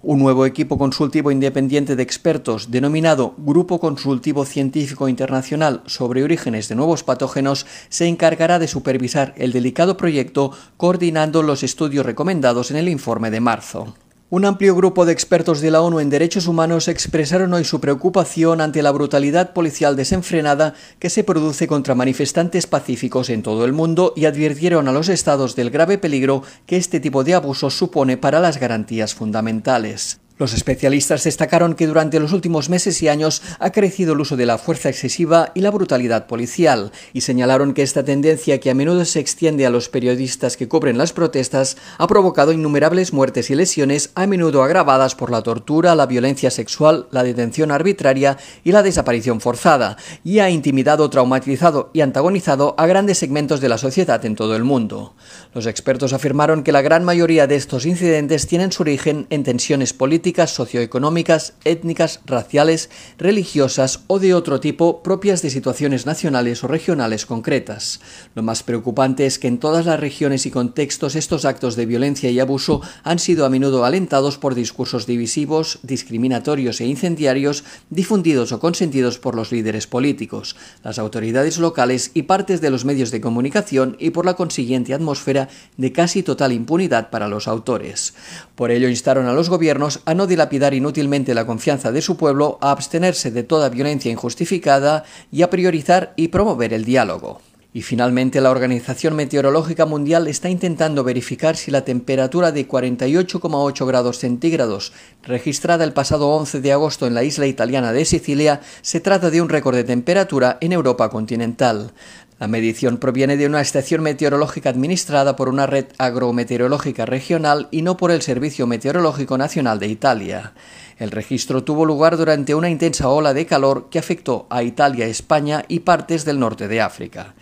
[0.06, 6.76] Un nuevo equipo consultivo independiente de expertos denominado Grupo Consultivo Científico Internacional sobre Orígenes de
[6.76, 12.90] Nuevos Patógenos se encargará de supervisar el delicado proyecto coordinando los estudios recomendados en el
[12.90, 13.96] informe de marzo.
[14.36, 18.62] Un amplio grupo de expertos de la ONU en derechos humanos expresaron hoy su preocupación
[18.62, 24.12] ante la brutalidad policial desenfrenada que se produce contra manifestantes pacíficos en todo el mundo
[24.16, 28.40] y advirtieron a los estados del grave peligro que este tipo de abusos supone para
[28.40, 30.23] las garantías fundamentales.
[30.44, 34.46] Los especialistas destacaron que durante los últimos meses y años ha crecido el uso de
[34.46, 39.06] la fuerza excesiva y la brutalidad policial, y señalaron que esta tendencia que a menudo
[39.06, 44.10] se extiende a los periodistas que cubren las protestas ha provocado innumerables muertes y lesiones,
[44.16, 49.40] a menudo agravadas por la tortura, la violencia sexual, la detención arbitraria y la desaparición
[49.40, 54.58] forzada, y ha intimidado, traumatizado y antagonizado a grandes segmentos de la sociedad en todo
[54.58, 55.16] el mundo.
[55.54, 59.94] Los expertos afirmaron que la gran mayoría de estos incidentes tienen su origen en tensiones
[59.94, 67.26] políticas socioeconómicas, étnicas, raciales, religiosas o de otro tipo propias de situaciones nacionales o regionales
[67.26, 68.00] concretas.
[68.36, 72.30] Lo más preocupante es que en todas las regiones y contextos estos actos de violencia
[72.32, 78.60] y abuso han sido a menudo alentados por discursos divisivos, discriminatorios e incendiarios difundidos o
[78.60, 83.96] consentidos por los líderes políticos, las autoridades locales y partes de los medios de comunicación
[84.00, 88.14] y por la consiguiente atmósfera de casi total impunidad para los autores.
[88.56, 92.58] Por ello instaron a los gobiernos a no dilapidar inútilmente la confianza de su pueblo,
[92.62, 97.42] a abstenerse de toda violencia injustificada y a priorizar y promover el diálogo.
[97.76, 104.20] Y finalmente la Organización Meteorológica Mundial está intentando verificar si la temperatura de 48,8 grados
[104.20, 104.94] centígrados
[105.24, 109.42] registrada el pasado 11 de agosto en la isla italiana de Sicilia se trata de
[109.42, 111.94] un récord de temperatura en Europa continental.
[112.40, 117.96] La medición proviene de una estación meteorológica administrada por una red agrometeorológica regional y no
[117.96, 120.54] por el Servicio Meteorológico Nacional de Italia.
[120.98, 125.64] El registro tuvo lugar durante una intensa ola de calor que afectó a Italia, España
[125.68, 127.36] y partes del norte de África.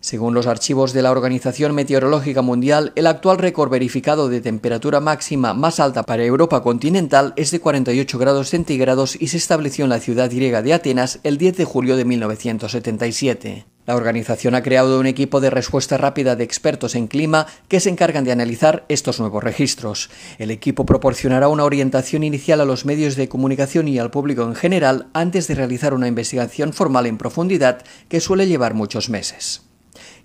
[0.00, 5.52] Según los archivos de la Organización Meteorológica Mundial, el actual récord verificado de temperatura máxima
[5.52, 10.00] más alta para Europa continental es de 48 grados centígrados y se estableció en la
[10.00, 13.66] ciudad griega de Atenas el 10 de julio de 1977.
[13.86, 17.90] La organización ha creado un equipo de respuesta rápida de expertos en clima que se
[17.90, 20.10] encargan de analizar estos nuevos registros.
[20.38, 24.54] El equipo proporcionará una orientación inicial a los medios de comunicación y al público en
[24.54, 29.62] general antes de realizar una investigación formal en profundidad que suele llevar muchos meses.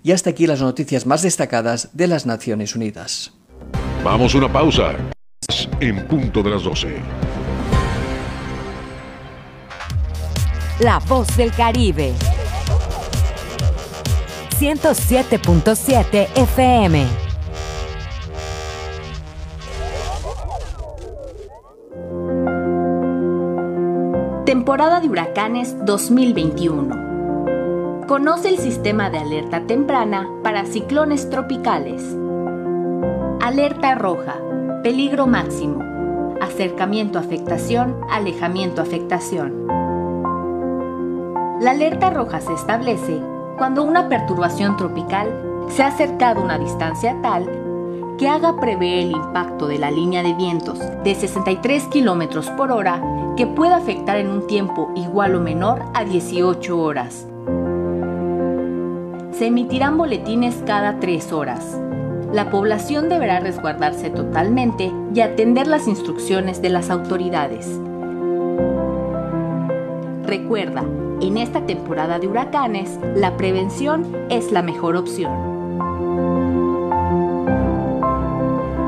[0.02, 3.32] Y hasta aquí las noticias más destacadas de las Naciones Unidas.
[4.04, 4.94] Vamos a una pausa.
[5.80, 6.96] En punto de las 12.
[10.80, 12.12] La voz del Caribe.
[14.58, 17.06] 107.7 FM.
[24.46, 28.06] Temporada de huracanes 2021.
[28.08, 32.16] Conoce el sistema de alerta temprana para ciclones tropicales.
[33.42, 34.36] Alerta roja.
[34.82, 35.84] Peligro máximo.
[36.40, 39.66] Acercamiento afectación, alejamiento afectación.
[41.60, 45.28] La alerta roja se establece cuando una perturbación tropical
[45.68, 47.48] se ha acercado a una distancia tal
[48.18, 53.02] que haga prever el impacto de la línea de vientos de 63 km por hora
[53.36, 57.26] que pueda afectar en un tiempo igual o menor a 18 horas.
[59.32, 61.78] Se emitirán boletines cada 3 horas.
[62.32, 67.68] La población deberá resguardarse totalmente y atender las instrucciones de las autoridades.
[70.24, 70.84] Recuerda,
[71.20, 75.32] en esta temporada de huracanes, la prevención es la mejor opción.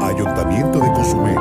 [0.03, 1.39] Ayuntamiento de Cozumel.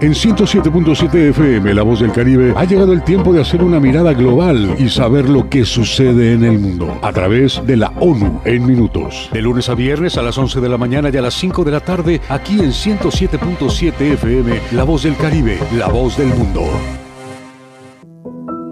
[0.00, 4.12] En 107.7 FM, La Voz del Caribe, ha llegado el tiempo de hacer una mirada
[4.12, 8.66] global y saber lo que sucede en el mundo a través de la ONU en
[8.66, 9.30] minutos.
[9.32, 11.70] De lunes a viernes a las 11 de la mañana y a las 5 de
[11.70, 16.62] la tarde, aquí en 107.7 FM, La Voz del Caribe, La Voz del Mundo.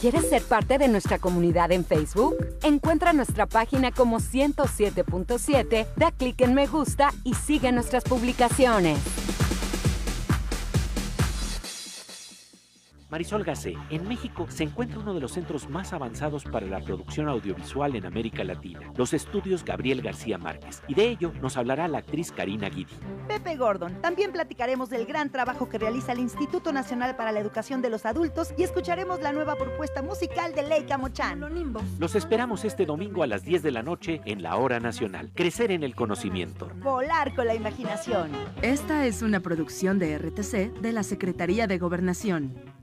[0.00, 2.34] ¿Quieres ser parte de nuestra comunidad en Facebook?
[2.62, 8.98] Encuentra nuestra página como 107.7, da clic en me gusta y sigue nuestras publicaciones.
[13.10, 17.28] Marisol Gacé, en México se encuentra uno de los centros más avanzados para la producción
[17.28, 21.98] audiovisual en América Latina, los estudios Gabriel García Márquez, y de ello nos hablará la
[21.98, 22.94] actriz Karina Guidi.
[23.26, 27.82] Pepe Gordon, también platicaremos del gran trabajo que realiza el Instituto Nacional para la Educación
[27.82, 31.40] de los Adultos y escucharemos la nueva propuesta musical de Leica Mochan.
[31.98, 35.30] Los esperamos este domingo a las 10 de la noche en la Hora Nacional.
[35.34, 36.70] Crecer en el conocimiento.
[36.76, 38.30] Volar con la imaginación.
[38.62, 42.79] Esta es una producción de RTC de la Secretaría de Gobernación.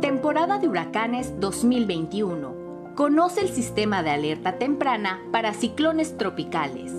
[0.00, 2.92] Temporada de huracanes 2021.
[2.94, 6.92] Conoce el sistema de alerta temprana para ciclones tropicales.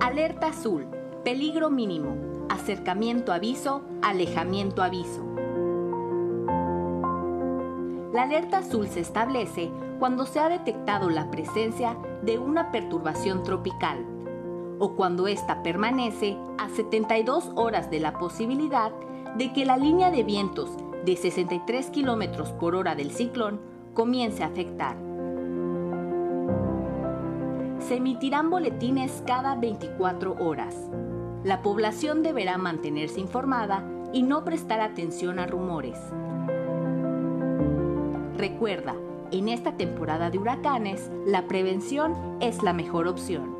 [0.00, 0.86] Alerta azul.
[1.24, 2.46] Peligro mínimo.
[2.48, 3.82] Acercamiento aviso.
[4.02, 5.24] Alejamiento aviso.
[8.12, 14.06] La alerta azul se establece cuando se ha detectado la presencia de una perturbación tropical
[14.80, 18.90] o cuando ésta permanece a 72 horas de la posibilidad
[19.36, 20.70] de que la línea de vientos
[21.04, 23.60] de 63 km por hora del ciclón
[23.94, 24.96] comience a afectar.
[27.78, 30.74] Se emitirán boletines cada 24 horas.
[31.44, 35.98] La población deberá mantenerse informada y no prestar atención a rumores.
[38.36, 38.94] Recuerda,
[39.30, 43.59] en esta temporada de huracanes, la prevención es la mejor opción.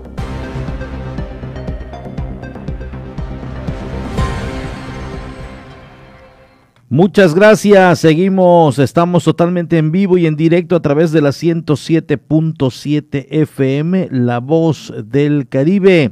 [6.91, 7.99] Muchas gracias.
[7.99, 14.39] Seguimos, estamos totalmente en vivo y en directo a través de la 107.7 FM, La
[14.41, 16.11] Voz del Caribe.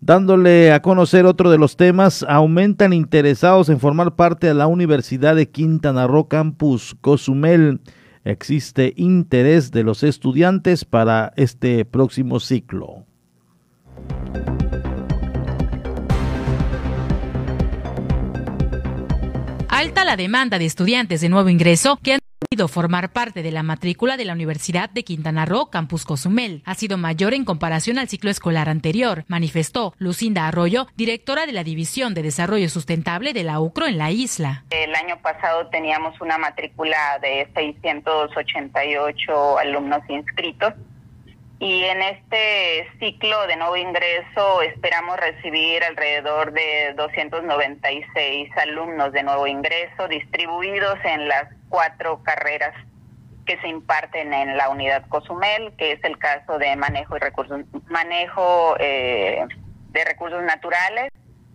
[0.00, 5.36] Dándole a conocer otro de los temas, aumentan interesados en formar parte de la Universidad
[5.36, 7.82] de Quintana Roo Campus Cozumel.
[8.24, 13.04] Existe interés de los estudiantes para este próximo ciclo.
[19.82, 23.64] Alta la demanda de estudiantes de nuevo ingreso que han decidido formar parte de la
[23.64, 26.62] matrícula de la Universidad de Quintana Roo, Campus Cozumel.
[26.66, 31.64] Ha sido mayor en comparación al ciclo escolar anterior, manifestó Lucinda Arroyo, directora de la
[31.64, 34.62] División de Desarrollo Sustentable de la UCRO en la isla.
[34.70, 40.74] El año pasado teníamos una matrícula de 688 alumnos inscritos
[41.62, 49.46] y en este ciclo de nuevo ingreso esperamos recibir alrededor de 296 alumnos de nuevo
[49.46, 52.74] ingreso distribuidos en las cuatro carreras
[53.46, 57.60] que se imparten en la unidad Cozumel, que es el caso de manejo y recursos
[57.88, 59.44] manejo eh,
[59.90, 61.12] de recursos naturales,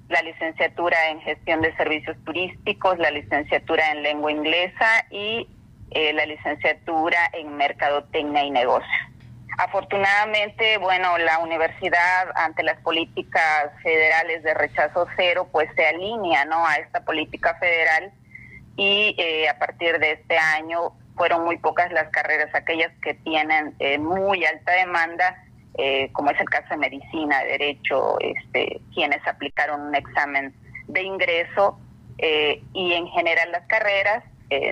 [0.08, 5.50] la licenciatura en gestión de servicios turísticos, la licenciatura en lengua inglesa y
[5.92, 9.07] eh, la licenciatura en mercadotecnia y negocios.
[9.58, 16.64] Afortunadamente, bueno, la universidad ante las políticas federales de rechazo cero, pues se alinea, ¿no?
[16.64, 18.12] A esta política federal
[18.76, 23.74] y eh, a partir de este año fueron muy pocas las carreras, aquellas que tienen
[23.80, 25.44] eh, muy alta demanda,
[25.74, 30.54] eh, como es el caso de medicina, derecho, este, quienes aplicaron un examen
[30.88, 31.80] de ingreso
[32.20, 34.24] y en general las carreras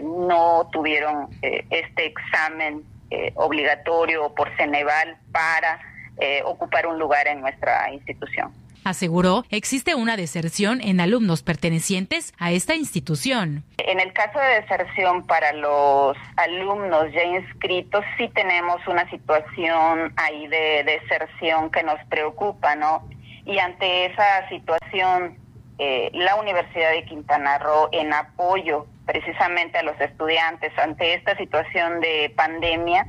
[0.02, 2.84] no tuvieron este examen
[3.16, 5.80] eh, obligatorio por Ceneval para
[6.18, 8.52] eh, ocupar un lugar en nuestra institución.
[8.84, 13.64] Aseguró, existe una deserción en alumnos pertenecientes a esta institución.
[13.78, 20.48] En el caso de deserción para los alumnos ya inscritos, sí tenemos una situación ahí
[20.48, 23.08] de deserción que nos preocupa, ¿no?
[23.46, 25.38] Y ante esa situación,
[25.78, 32.00] eh, la Universidad de Quintana Roo, en apoyo precisamente a los estudiantes ante esta situación
[32.00, 33.08] de pandemia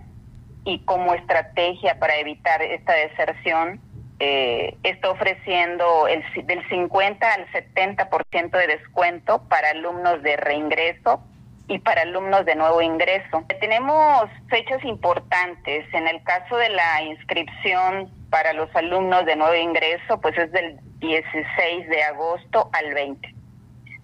[0.64, 3.81] y como estrategia para evitar esta deserción,
[4.19, 11.23] eh, está ofreciendo el, del 50 al 70% de descuento para alumnos de reingreso
[11.69, 13.45] y para alumnos de nuevo ingreso.
[13.61, 15.87] Tenemos fechas importantes.
[15.93, 20.79] En el caso de la inscripción para los alumnos de nuevo ingreso, pues es del
[20.99, 23.37] 16 de agosto al 20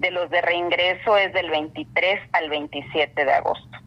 [0.03, 3.79] de los de reingreso es del 23 al 27 de agosto.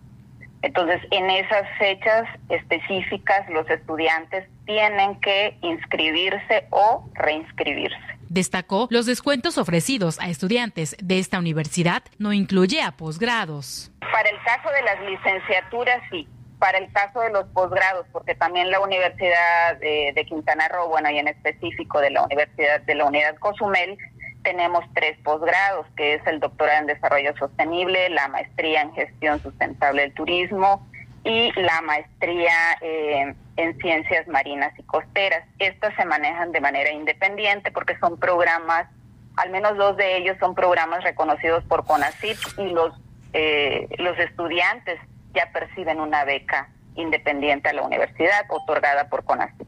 [0.61, 7.99] Entonces, en esas fechas específicas, los estudiantes tienen que inscribirse o reinscribirse.
[8.29, 13.91] Destacó, los descuentos ofrecidos a estudiantes de esta universidad no incluye a posgrados.
[13.99, 16.27] Para el caso de las licenciaturas, sí.
[16.59, 21.19] Para el caso de los posgrados, porque también la Universidad de, Quintana Roo, bueno, y
[21.19, 23.97] en específico de la Universidad de la Unidad Cozumel,
[24.43, 30.03] tenemos tres posgrados, que es el doctorado en desarrollo sostenible, la maestría en gestión sustentable
[30.03, 30.87] del turismo
[31.23, 35.43] y la maestría eh, en ciencias marinas y costeras.
[35.59, 38.87] Estas se manejan de manera independiente porque son programas,
[39.35, 42.93] al menos dos de ellos son programas reconocidos por CONACYT y los,
[43.33, 44.99] eh, los estudiantes
[45.35, 49.67] ya perciben una beca independiente a la universidad otorgada por CONACYT.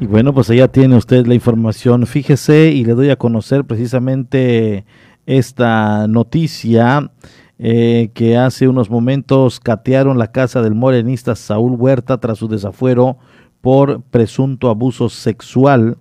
[0.00, 2.06] Y bueno, pues allá tiene usted la información.
[2.06, 4.84] Fíjese y le doy a conocer precisamente
[5.26, 7.10] esta noticia
[7.58, 13.18] eh, que hace unos momentos catearon la casa del morenista Saúl Huerta tras su desafuero
[13.60, 15.98] por presunto abuso sexual.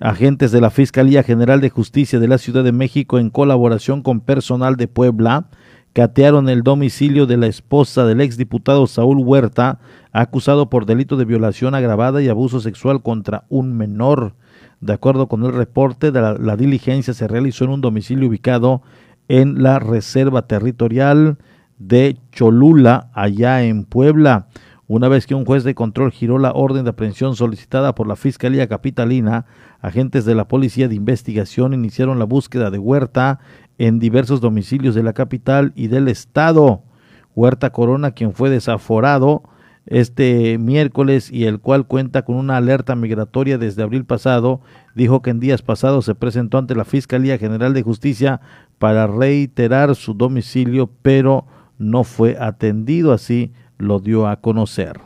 [0.00, 4.20] Agentes de la Fiscalía General de Justicia de la Ciudad de México en colaboración con
[4.20, 5.46] personal de Puebla
[5.92, 9.78] catearon el domicilio de la esposa del exdiputado Saúl Huerta,
[10.10, 14.34] acusado por delito de violación agravada y abuso sexual contra un menor.
[14.80, 18.82] De acuerdo con el reporte, de la, diligencia se realizó en un domicilio ubicado
[19.28, 21.38] en la Reserva Territorial
[21.78, 24.48] de Cholula, allá en Puebla.
[24.86, 28.16] Una vez que un juez de control giró la orden de aprehensión solicitada por la
[28.16, 29.46] Fiscalía Capitalina,
[29.80, 33.40] agentes de la Policía de Investigación iniciaron la búsqueda de Huerta
[33.78, 36.82] en diversos domicilios de la capital y del estado.
[37.34, 39.42] Huerta Corona, quien fue desaforado
[39.86, 44.60] este miércoles y el cual cuenta con una alerta migratoria desde abril pasado,
[44.94, 48.40] dijo que en días pasados se presentó ante la Fiscalía General de Justicia
[48.78, 51.46] para reiterar su domicilio, pero
[51.78, 55.00] no fue atendido, así lo dio a conocer.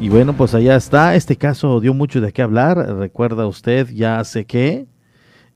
[0.00, 1.14] Y bueno, pues allá está.
[1.14, 2.76] Este caso dio mucho de qué hablar.
[2.76, 4.88] Recuerda usted, ya sé que,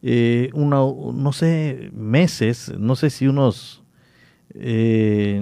[0.02, 3.82] eh, no sé, meses, no sé si unos
[4.54, 5.40] eh,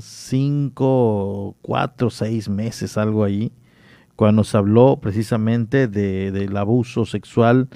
[0.00, 3.50] cinco, cuatro, seis meses, algo ahí,
[4.16, 7.68] cuando se habló precisamente de, del abuso sexual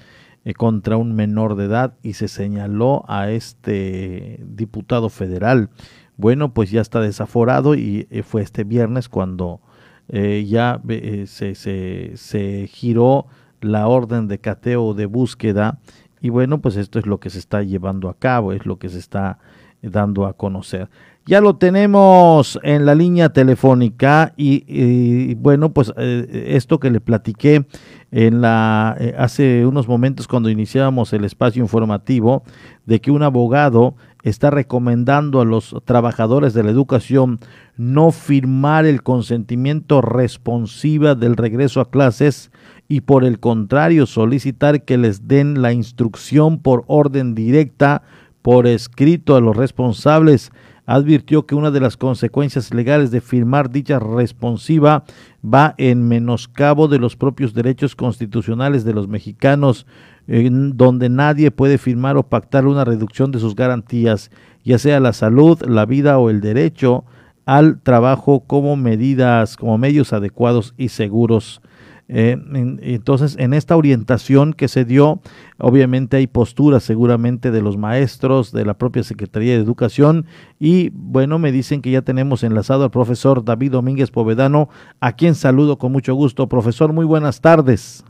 [0.44, 5.70] eh, contra un menor de edad y se señaló a este diputado federal.
[6.16, 9.60] Bueno, pues ya está desaforado y eh, fue este viernes cuando
[10.08, 13.26] eh, ya eh, se, giró
[13.60, 15.78] la orden de cateo de búsqueda
[16.20, 18.88] y bueno, pues esto es lo que se está llevando a cabo, es lo que
[18.88, 19.38] se está
[19.82, 20.88] dando a conocer.
[21.28, 27.66] Ya lo tenemos en la línea telefónica y, bueno, pues eh, esto que le platiqué
[28.12, 32.44] en la hace unos momentos cuando iniciábamos el espacio informativo
[32.84, 37.40] de que un abogado está recomendando a los trabajadores de la educación
[37.76, 42.52] no firmar el consentimiento responsiva del regreso a clases
[42.86, 48.02] y por el contrario solicitar que les den la instrucción por orden directa
[48.42, 50.52] por escrito a los responsables
[50.86, 55.04] advirtió que una de las consecuencias legales de firmar dicha responsiva
[55.44, 59.86] va en menoscabo de los propios derechos constitucionales de los mexicanos,
[60.28, 64.30] en donde nadie puede firmar o pactar una reducción de sus garantías,
[64.64, 67.04] ya sea la salud, la vida o el derecho
[67.44, 71.60] al trabajo como medidas, como medios adecuados y seguros.
[72.08, 72.36] Eh,
[72.82, 75.20] entonces, en esta orientación que se dio,
[75.58, 80.26] obviamente hay posturas seguramente de los maestros, de la propia Secretaría de Educación
[80.60, 84.68] y bueno, me dicen que ya tenemos enlazado al profesor David Domínguez Povedano,
[85.00, 86.48] a quien saludo con mucho gusto.
[86.48, 88.04] Profesor, muy buenas tardes.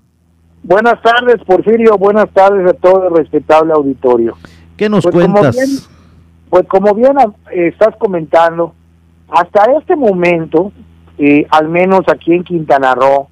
[0.62, 1.96] Buenas tardes, Porfirio.
[1.96, 4.36] Buenas tardes a todo el respetable auditorio.
[4.76, 5.88] ¿Qué nos pues cuentas?
[6.50, 7.16] pues como bien
[7.50, 8.74] estás comentando,
[9.28, 10.72] hasta este momento,
[11.18, 13.28] eh, al menos aquí en Quintana Roo,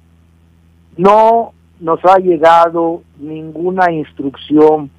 [0.97, 4.89] no nos ha llegado ninguna instrucción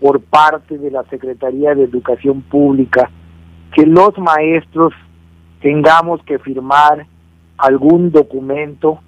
[0.00, 3.10] por parte de la Secretaría de Educación Pública
[3.74, 4.92] que los maestros
[5.60, 7.06] tengamos que firmar
[7.56, 9.00] algún documento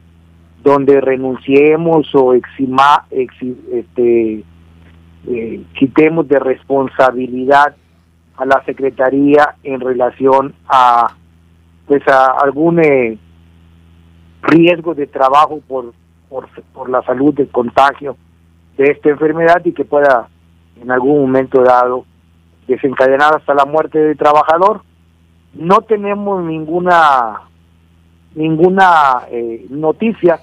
[0.62, 4.44] donde renunciemos o exima, este,
[5.26, 7.74] eh, quitemos de responsabilidad
[8.36, 11.14] a la Secretaría en relación a
[11.86, 13.18] pues a algún eh,
[14.42, 15.92] riesgo de trabajo por,
[16.30, 18.16] por, por la salud del contagio
[18.78, 20.28] de esta enfermedad y que pueda
[20.80, 22.06] en algún momento dado
[22.66, 24.80] desencadenar hasta la muerte del trabajador.
[25.52, 27.42] No tenemos ninguna
[28.34, 30.40] ninguna eh, noticia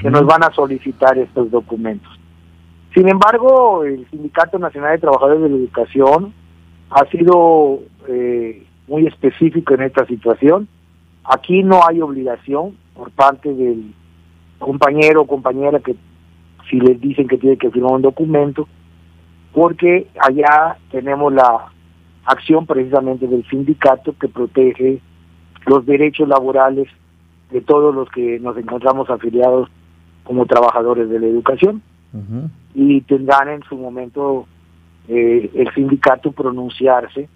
[0.00, 2.10] que nos van a solicitar estos documentos.
[2.94, 6.32] Sin embargo, el Sindicato Nacional de Trabajadores de la Educación
[6.90, 10.68] ha sido eh, muy específico en esta situación.
[11.24, 13.92] Aquí no hay obligación por parte del
[14.60, 15.96] compañero o compañera que
[16.70, 18.68] si les dicen que tiene que firmar un documento,
[19.52, 21.66] porque allá tenemos la
[22.24, 25.00] acción precisamente del sindicato que protege
[25.66, 26.86] los derechos laborales
[27.50, 29.68] de todos los que nos encontramos afiliados
[30.22, 31.82] como trabajadores de la educación.
[32.74, 34.46] Y tendrán en su momento
[35.08, 37.28] eh, el sindicato pronunciarse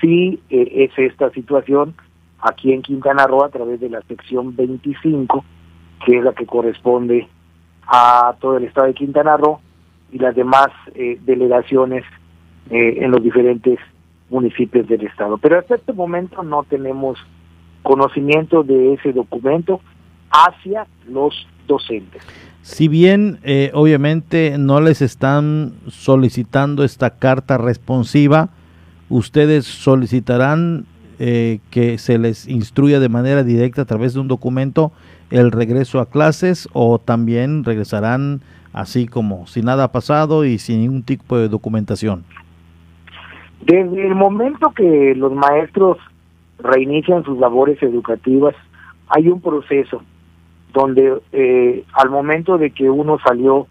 [0.00, 1.94] si eh, es esta situación
[2.40, 5.44] aquí en Quintana Roo a través de la sección 25,
[6.04, 7.28] que es la que corresponde
[7.86, 9.60] a todo el estado de Quintana Roo
[10.12, 12.04] y las demás eh, delegaciones
[12.70, 13.78] eh, en los diferentes
[14.28, 15.38] municipios del estado.
[15.38, 17.18] Pero hasta este momento no tenemos
[17.82, 19.80] conocimiento de ese documento
[20.30, 22.22] hacia los docentes.
[22.62, 23.38] Si bien
[23.72, 28.50] obviamente no les están solicitando esta carta responsiva,
[29.10, 30.86] ustedes solicitarán
[31.18, 34.92] eh, que se les instruya de manera directa a través de un documento
[35.30, 38.40] el regreso a clases o también regresarán
[38.72, 42.24] así como si nada ha pasado y sin ningún tipo de documentación?
[43.64, 45.98] Desde el momento que los maestros
[46.58, 48.54] reinician sus labores educativas,
[49.08, 50.02] hay un proceso
[50.72, 53.66] donde eh, al momento de que uno salió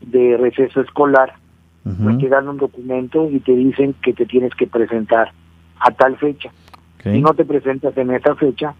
[0.00, 1.34] de receso escolar,
[1.84, 5.32] uh te dan un documento y te dicen que te tienes que presentar
[5.80, 6.50] a tal fecha.
[7.02, 8.74] Si no te presentas en esa fecha,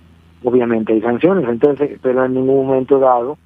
[0.45, 1.49] obviamente hay sanciones.
[1.49, 3.37] Entonces, pero en ningún momento dado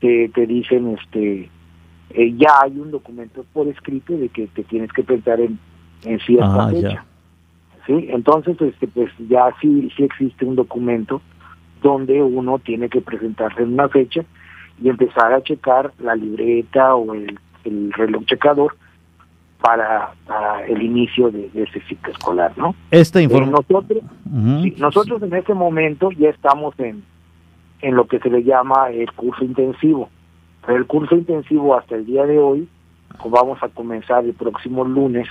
[0.00, 1.48] te, te dicen, este,
[2.10, 5.58] eh, ya hay un documento por escrito de que te tienes que presentar en,
[6.04, 7.04] en cierta ah, fecha.
[7.86, 8.08] ¿Sí?
[8.10, 11.22] Entonces, este, pues ya sí, sí existe un documento
[11.82, 14.22] donde uno tiene que presentarse en una fecha
[14.82, 18.76] y empezar a checar la libreta o el, el reloj checador
[19.60, 20.12] para,
[20.68, 22.74] el inicio de, ese ciclo escolar, ¿no?
[22.90, 23.66] Esta eh, información.
[23.70, 27.02] nosotros, nosotros en este momento ya estamos en,
[27.82, 30.08] en lo que se le llama el curso intensivo.
[30.68, 32.68] el curso intensivo hasta el día de hoy,
[33.18, 35.28] pues vamos a comenzar el próximo lunes.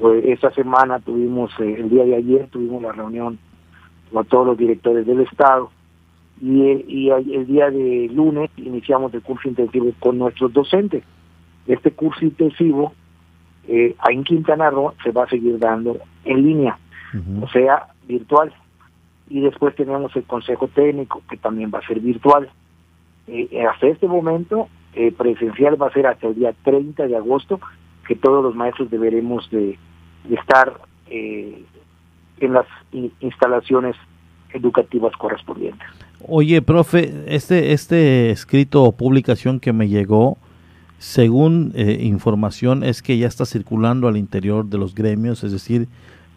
[0.00, 3.38] Pues esta semana tuvimos, eh, el día de ayer tuvimos la reunión
[4.12, 5.70] con todos los directores del Estado
[6.40, 11.02] y, y el día de lunes iniciamos el curso intensivo con nuestros docentes.
[11.66, 12.92] Este curso intensivo
[13.68, 16.78] eh, en Quintana Roo se va a seguir dando en línea,
[17.42, 18.52] o sea, virtual.
[19.28, 22.48] Y después tenemos el Consejo Técnico, que también va a ser virtual.
[23.26, 27.60] Eh, hasta este momento, eh, presencial va a ser hasta el día 30 de agosto,
[28.06, 29.78] que todos los maestros deberemos de,
[30.30, 30.74] estar
[31.08, 31.62] eh,
[32.40, 32.66] en las
[33.20, 33.96] instalaciones
[34.52, 35.86] educativas correspondientes.
[36.26, 40.38] Oye, profe, este, este escrito o publicación que me llegó,
[40.98, 45.88] según eh, información, es que ya está circulando al interior de los gremios, es decir,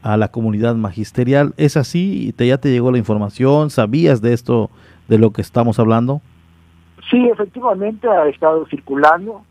[0.01, 1.53] a la comunidad magisterial.
[1.57, 2.33] ¿Es así?
[2.35, 3.69] ¿Te, ¿Ya te llegó la información?
[3.69, 4.69] ¿Sabías de esto,
[5.07, 6.21] de lo que estamos hablando?
[7.09, 9.41] Sí, efectivamente ha estado circulando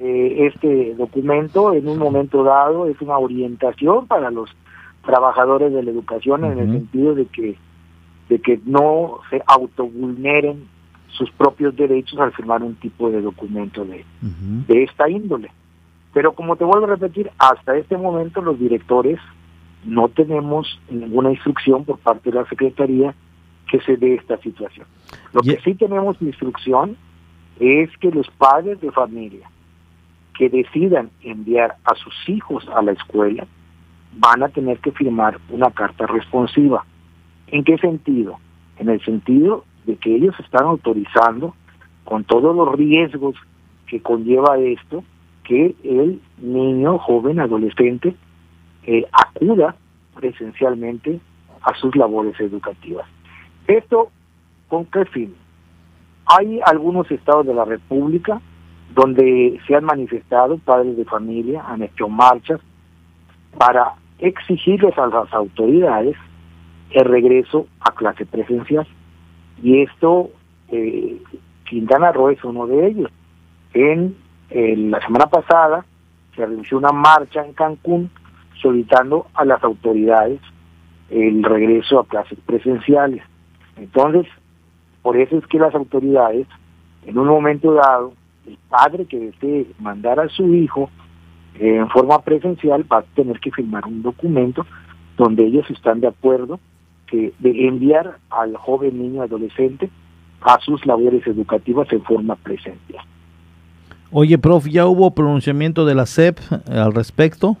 [0.00, 2.86] eh, este documento en un momento dado.
[2.86, 4.50] Es una orientación para los
[5.04, 7.56] trabajadores de la educación en el sentido de que
[8.28, 10.66] de que no se autovulneren
[11.16, 15.50] sus propios derechos al firmar un tipo de documento de, de esta índole.
[16.12, 19.18] Pero como te vuelvo a repetir, hasta este momento los directores
[19.84, 23.14] no tenemos ninguna instrucción por parte de la Secretaría
[23.68, 24.86] que se dé esta situación.
[25.32, 26.96] Lo que sí tenemos instrucción
[27.58, 29.50] es que los padres de familia
[30.36, 33.46] que decidan enviar a sus hijos a la escuela
[34.16, 36.84] van a tener que firmar una carta responsiva.
[37.48, 38.38] ¿En qué sentido?
[38.78, 41.54] En el sentido de que ellos están autorizando,
[42.04, 43.34] con todos los riesgos
[43.86, 45.04] que conlleva esto,
[45.44, 48.14] que el niño, joven, adolescente,
[48.86, 49.76] eh, acuda
[50.14, 51.20] presencialmente
[51.62, 53.06] a sus labores educativas.
[53.66, 54.10] ¿Esto
[54.68, 55.34] con qué fin?
[56.26, 58.40] Hay algunos estados de la República
[58.94, 62.60] donde se han manifestado padres de familia, han hecho marchas
[63.58, 66.16] para exigirles a las autoridades
[66.90, 68.86] el regreso a clase presencial.
[69.62, 70.30] Y esto,
[70.68, 71.20] eh,
[71.64, 73.10] Quintana Roo es uno de ellos.
[73.72, 74.16] En,
[74.90, 75.84] la semana pasada
[76.36, 78.10] se realizó una marcha en Cancún
[78.60, 80.40] solicitando a las autoridades
[81.10, 83.22] el regreso a clases presenciales.
[83.76, 84.26] Entonces,
[85.02, 86.46] por eso es que las autoridades,
[87.04, 88.12] en un momento dado,
[88.46, 90.90] el padre que desee mandar a su hijo
[91.58, 94.66] eh, en forma presencial va a tener que firmar un documento
[95.16, 96.60] donde ellos están de acuerdo
[97.14, 99.88] que de enviar al joven niño adolescente
[100.42, 103.04] a sus labores educativas en forma presencial.
[104.10, 106.38] Oye, prof, ¿ya hubo pronunciamiento de la SEP
[106.68, 107.56] al respecto?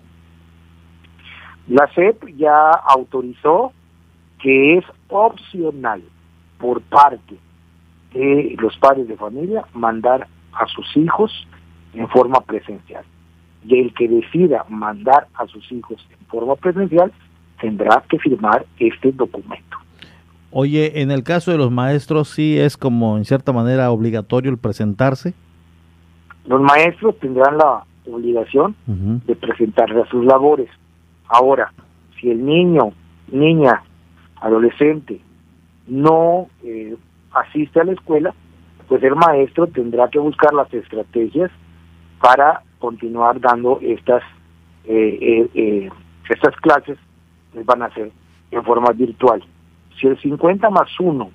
[1.68, 3.72] La SEP ya autorizó
[4.40, 6.02] que es opcional
[6.58, 7.36] por parte
[8.12, 11.32] de los padres de familia mandar a sus hijos
[11.94, 13.04] en forma presencial.
[13.66, 17.12] Y el que decida mandar a sus hijos en forma presencial
[17.64, 19.78] tendrá que firmar este documento.
[20.50, 24.58] Oye, en el caso de los maestros, sí es como en cierta manera obligatorio el
[24.58, 25.32] presentarse.
[26.44, 30.68] Los maestros tendrán la obligación de presentarse a sus labores.
[31.26, 31.72] Ahora,
[32.20, 32.92] si el niño,
[33.32, 33.82] niña,
[34.36, 35.20] adolescente
[35.86, 36.94] no eh,
[37.32, 38.34] asiste a la escuela,
[38.88, 41.50] pues el maestro tendrá que buscar las estrategias
[42.20, 44.22] para continuar dando estas
[44.84, 45.90] eh, eh,
[46.28, 46.98] estas clases
[47.62, 48.10] van a hacer
[48.50, 49.42] en forma virtual.
[50.00, 51.30] Si el 50 más 1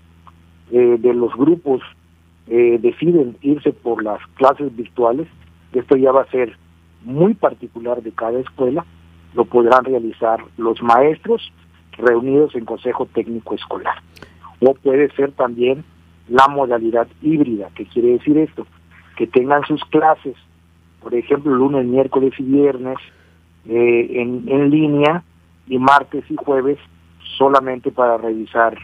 [0.72, 1.82] de los grupos
[2.46, 5.28] deciden irse por las clases virtuales,
[5.74, 6.58] esto ya va a ser
[7.04, 8.86] muy particular de cada escuela,
[9.34, 11.52] lo podrán realizar los maestros
[11.98, 14.02] reunidos en consejo técnico escolar.
[14.60, 15.84] O puede ser también
[16.28, 18.66] la modalidad híbrida, que quiere decir esto,
[19.16, 20.36] que tengan sus clases,
[21.02, 22.98] por ejemplo, lunes, miércoles y viernes
[23.68, 25.24] eh, en línea
[25.70, 26.78] y martes y jueves
[27.38, 28.78] solamente para revisar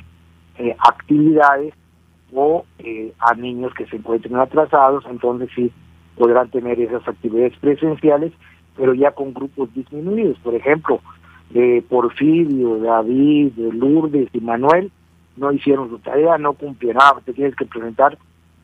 [0.57, 1.73] eh, actividades
[2.33, 5.71] o eh, a niños que se encuentren atrasados, entonces sí
[6.17, 8.31] podrán tener esas actividades presenciales
[8.75, 10.37] pero ya con grupos disminuidos.
[10.39, 10.99] Por ejemplo,
[11.49, 14.91] de Porfirio, David, de Lourdes y Manuel
[15.37, 18.17] no hicieron su tarea, no cumplieron, ah, te tienes que presentar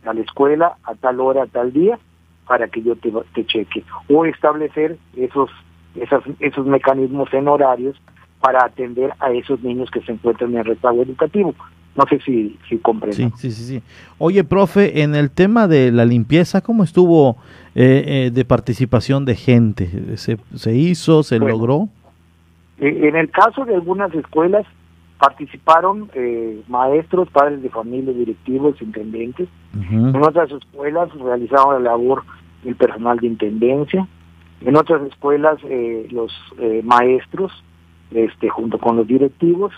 [0.05, 1.99] a la escuela a tal hora, a tal día,
[2.47, 3.83] para que yo te, te cheque.
[4.09, 5.49] O establecer esos,
[5.95, 7.99] esas, esos mecanismos en horarios
[8.39, 11.53] para atender a esos niños que se encuentran en el rezago educativo.
[11.95, 13.15] No sé si, si comprendo.
[13.15, 13.83] Sí, sí, sí, sí.
[14.17, 17.37] Oye, profe, en el tema de la limpieza, ¿cómo estuvo
[17.75, 20.17] eh, eh, de participación de gente?
[20.17, 21.21] ¿Se, se hizo?
[21.23, 21.89] ¿Se logró?
[22.79, 24.65] Eh, en el caso de algunas escuelas
[25.19, 26.09] participaron
[26.67, 29.47] maestros, padres de familia, directivos, intendentes.
[29.91, 32.23] En otras escuelas realizaron la labor
[32.65, 34.07] el personal de intendencia.
[34.61, 35.59] En otras escuelas
[36.11, 36.31] los
[36.83, 37.51] maestros,
[38.11, 39.73] este, junto con los directivos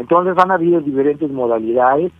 [0.00, 2.10] entonces han habido diferentes modalidades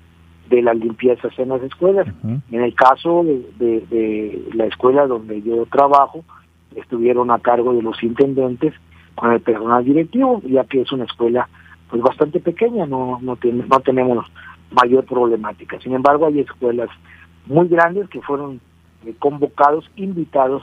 [0.50, 2.06] de las limpiezas en las escuelas.
[2.50, 6.22] En el caso de, la escuela donde yo trabajo,
[6.76, 8.74] estuvieron a cargo de los intendentes
[9.14, 11.48] con el personal directivo, ya que es una escuela
[11.88, 14.26] pues bastante pequeña, no no, no tenemos
[14.70, 15.80] mayor problemática.
[15.80, 16.90] Sin embargo, hay escuelas
[17.46, 18.60] muy grandes que fueron
[19.06, 20.62] eh, convocados, invitados,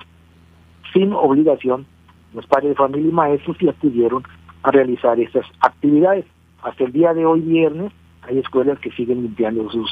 [0.98, 1.86] sin obligación,
[2.34, 4.24] los padres de familia y maestros y acudieron
[4.64, 6.26] a realizar estas actividades
[6.64, 7.92] hasta el día de hoy viernes
[8.24, 9.90] hay escuelas que siguen limpiando sus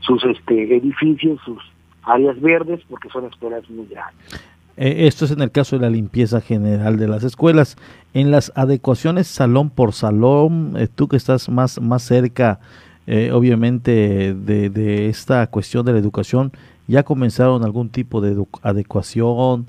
[0.00, 1.62] sus este edificios, sus
[2.02, 4.42] áreas verdes porque son escuelas muy grandes.
[4.76, 7.76] Eh, esto es en el caso de la limpieza general de las escuelas.
[8.14, 12.60] En las adecuaciones salón por salón, eh, tú que estás más, más cerca,
[13.06, 16.52] eh, obviamente, de, de, esta cuestión de la educación,
[16.86, 19.66] ¿ya comenzaron algún tipo de adecuación?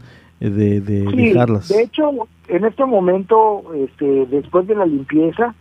[0.50, 1.70] De, de Sí, dejarlas.
[1.70, 2.12] de hecho,
[2.48, 5.54] en este momento, este, después de la limpieza,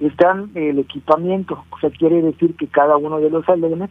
[0.00, 1.64] están el equipamiento.
[1.70, 3.90] O sea, quiere decir que cada uno de los salones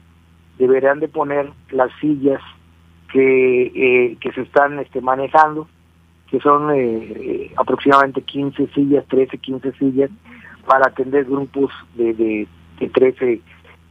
[0.59, 2.41] deberán de poner las sillas
[3.11, 5.67] que, eh, que se están este, manejando,
[6.29, 10.11] que son eh, eh, aproximadamente 15 sillas, 13, 15 sillas,
[10.67, 12.47] para atender grupos de, de,
[12.79, 13.41] de 13,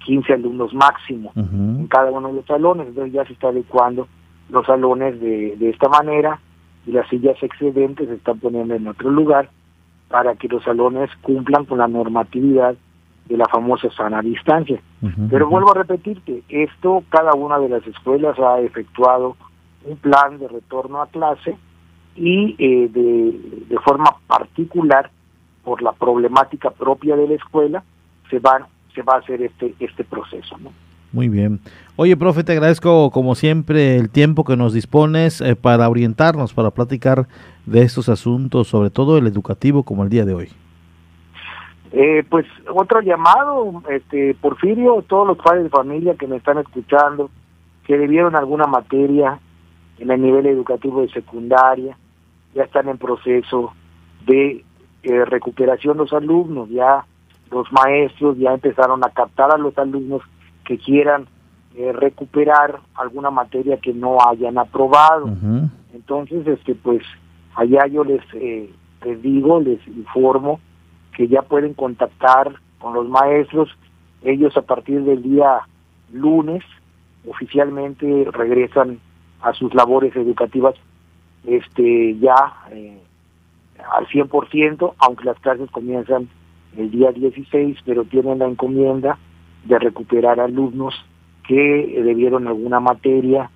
[0.04, 2.88] 15 alumnos máximo en cada uno de los salones.
[2.88, 4.06] Entonces ya se está adecuando
[4.54, 6.40] los salones de, de esta manera
[6.86, 9.50] y las sillas excedentes se están poniendo en otro lugar
[10.08, 12.76] para que los salones cumplan con la normatividad
[13.26, 14.80] de la famosa sana distancia.
[15.30, 19.36] Pero vuelvo a repetirte, esto cada una de las escuelas ha efectuado
[19.84, 21.56] un plan de retorno a clase
[22.16, 25.10] y eh, de, de forma particular
[25.62, 27.82] por la problemática propia de la escuela
[28.30, 30.70] se va se va a hacer este este proceso, ¿no?
[31.14, 31.60] Muy bien.
[31.94, 36.72] Oye, profe, te agradezco como siempre el tiempo que nos dispones eh, para orientarnos, para
[36.72, 37.28] platicar
[37.66, 40.48] de estos asuntos, sobre todo el educativo como el día de hoy.
[41.92, 47.30] Eh, pues otro llamado, este Porfirio, todos los padres de familia que me están escuchando,
[47.86, 49.38] que debieron alguna materia
[50.00, 51.96] en el nivel educativo de secundaria,
[52.56, 53.72] ya están en proceso
[54.26, 54.64] de
[55.04, 57.04] eh, recuperación los alumnos, ya
[57.52, 60.22] los maestros ya empezaron a captar a los alumnos
[60.64, 61.26] que quieran
[61.76, 65.28] eh, recuperar alguna materia que no hayan aprobado.
[65.92, 67.02] Entonces, este pues
[67.54, 68.70] allá yo les, eh,
[69.04, 70.60] les digo, les informo
[71.16, 73.70] que ya pueden contactar con los maestros.
[74.22, 75.60] Ellos a partir del día
[76.12, 76.62] lunes
[77.28, 79.00] oficialmente regresan
[79.42, 80.74] a sus labores educativas
[81.46, 82.98] este ya eh,
[83.92, 86.28] al 100%, aunque las clases comienzan
[86.76, 89.18] el día 16, pero tienen la encomienda
[89.64, 90.94] de recuperar alumnos
[91.46, 93.50] que debieron alguna materia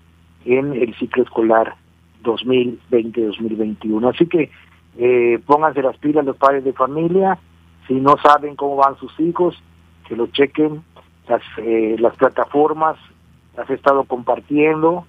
[0.45, 1.75] en el ciclo escolar
[2.23, 4.15] 2020-2021.
[4.15, 4.51] Así que
[4.99, 7.39] eh, pónganse las pilas los padres de familia,
[7.87, 9.57] si no saben cómo van sus hijos,
[10.07, 10.83] que lo chequen,
[11.29, 12.97] las, eh, las plataformas
[13.57, 15.05] las he estado compartiendo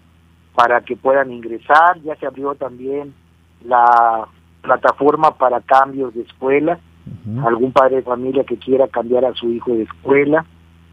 [0.55, 3.13] para que puedan ingresar, ya se abrió también
[3.63, 4.27] la
[4.61, 6.79] plataforma para cambios de escuela,
[7.45, 10.45] algún padre de familia que quiera cambiar a su hijo de escuela,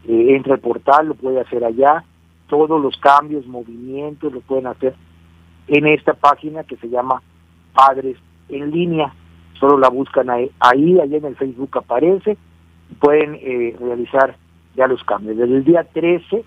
[0.07, 2.03] eh, entra al portal, lo puede hacer allá,
[2.47, 4.95] todos los cambios, movimientos lo pueden hacer
[5.67, 7.21] en esta página que se llama
[7.73, 8.17] Padres
[8.49, 9.13] en línea,
[9.59, 12.37] solo la buscan ahí, ahí, en el Facebook aparece,
[12.99, 14.37] pueden eh, realizar
[14.75, 15.37] ya los cambios.
[15.37, 16.43] Desde el día 13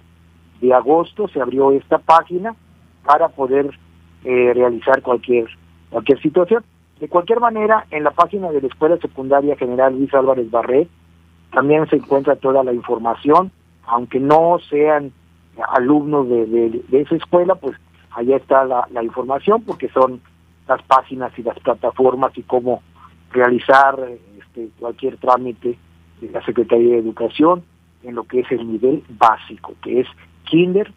[0.60, 2.54] de agosto se abrió esta página
[3.04, 3.78] para poder
[4.24, 5.46] eh, realizar cualquier
[5.90, 6.64] cualquier situación.
[7.00, 10.86] De cualquier manera, en la página de la Escuela Secundaria General Luis Álvarez Barré
[11.52, 13.50] también se encuentra toda la información,
[13.86, 15.12] aunque no sean
[15.74, 17.76] alumnos de, de, de esa escuela, pues
[18.12, 20.20] allá está la, la información porque son
[20.68, 22.82] las páginas y las plataformas y cómo
[23.32, 23.98] realizar
[24.38, 25.78] este, cualquier trámite
[26.20, 27.62] de la Secretaría de Educación
[28.02, 30.06] en lo que es el nivel básico, que es
[30.44, 30.92] kinder,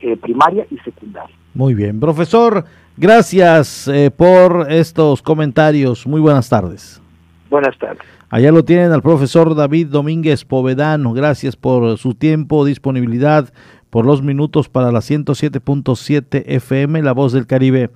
[0.00, 1.34] eh, primaria y secundaria.
[1.54, 2.00] Muy bien.
[2.00, 2.64] Profesor,
[2.96, 6.06] gracias eh, por estos comentarios.
[6.06, 7.00] Muy buenas tardes.
[7.48, 8.17] Buenas tardes.
[8.30, 11.14] Allá lo tienen al profesor David Domínguez Povedano.
[11.14, 13.50] Gracias por su tiempo, disponibilidad,
[13.88, 17.90] por los minutos para la 107.7 FM, La Voz del Caribe.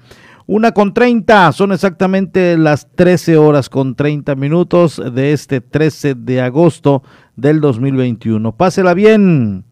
[0.46, 6.40] Una con 30, son exactamente las 13 horas con 30 minutos de este 13 de
[6.40, 7.02] agosto
[7.36, 8.56] del 2021.
[8.56, 9.64] Pásela bien,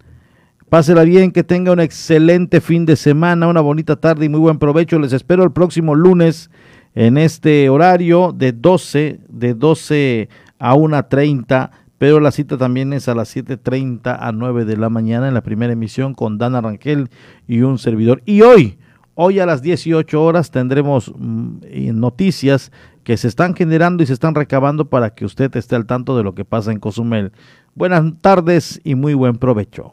[0.68, 4.58] pásela bien, que tenga un excelente fin de semana, una bonita tarde y muy buen
[4.58, 4.98] provecho.
[4.98, 6.50] Les espero el próximo lunes
[6.94, 10.28] en este horario de 12, de 12
[10.60, 15.26] a 1.30, pero la cita también es a las 7.30 a 9 de la mañana
[15.26, 17.10] en la primera emisión con Dana Rangel
[17.48, 18.22] y un servidor.
[18.24, 18.78] Y hoy,
[19.14, 22.70] hoy a las 18 horas tendremos mm, noticias
[23.02, 26.22] que se están generando y se están recabando para que usted esté al tanto de
[26.22, 27.32] lo que pasa en Cozumel.
[27.74, 29.92] Buenas tardes y muy buen provecho.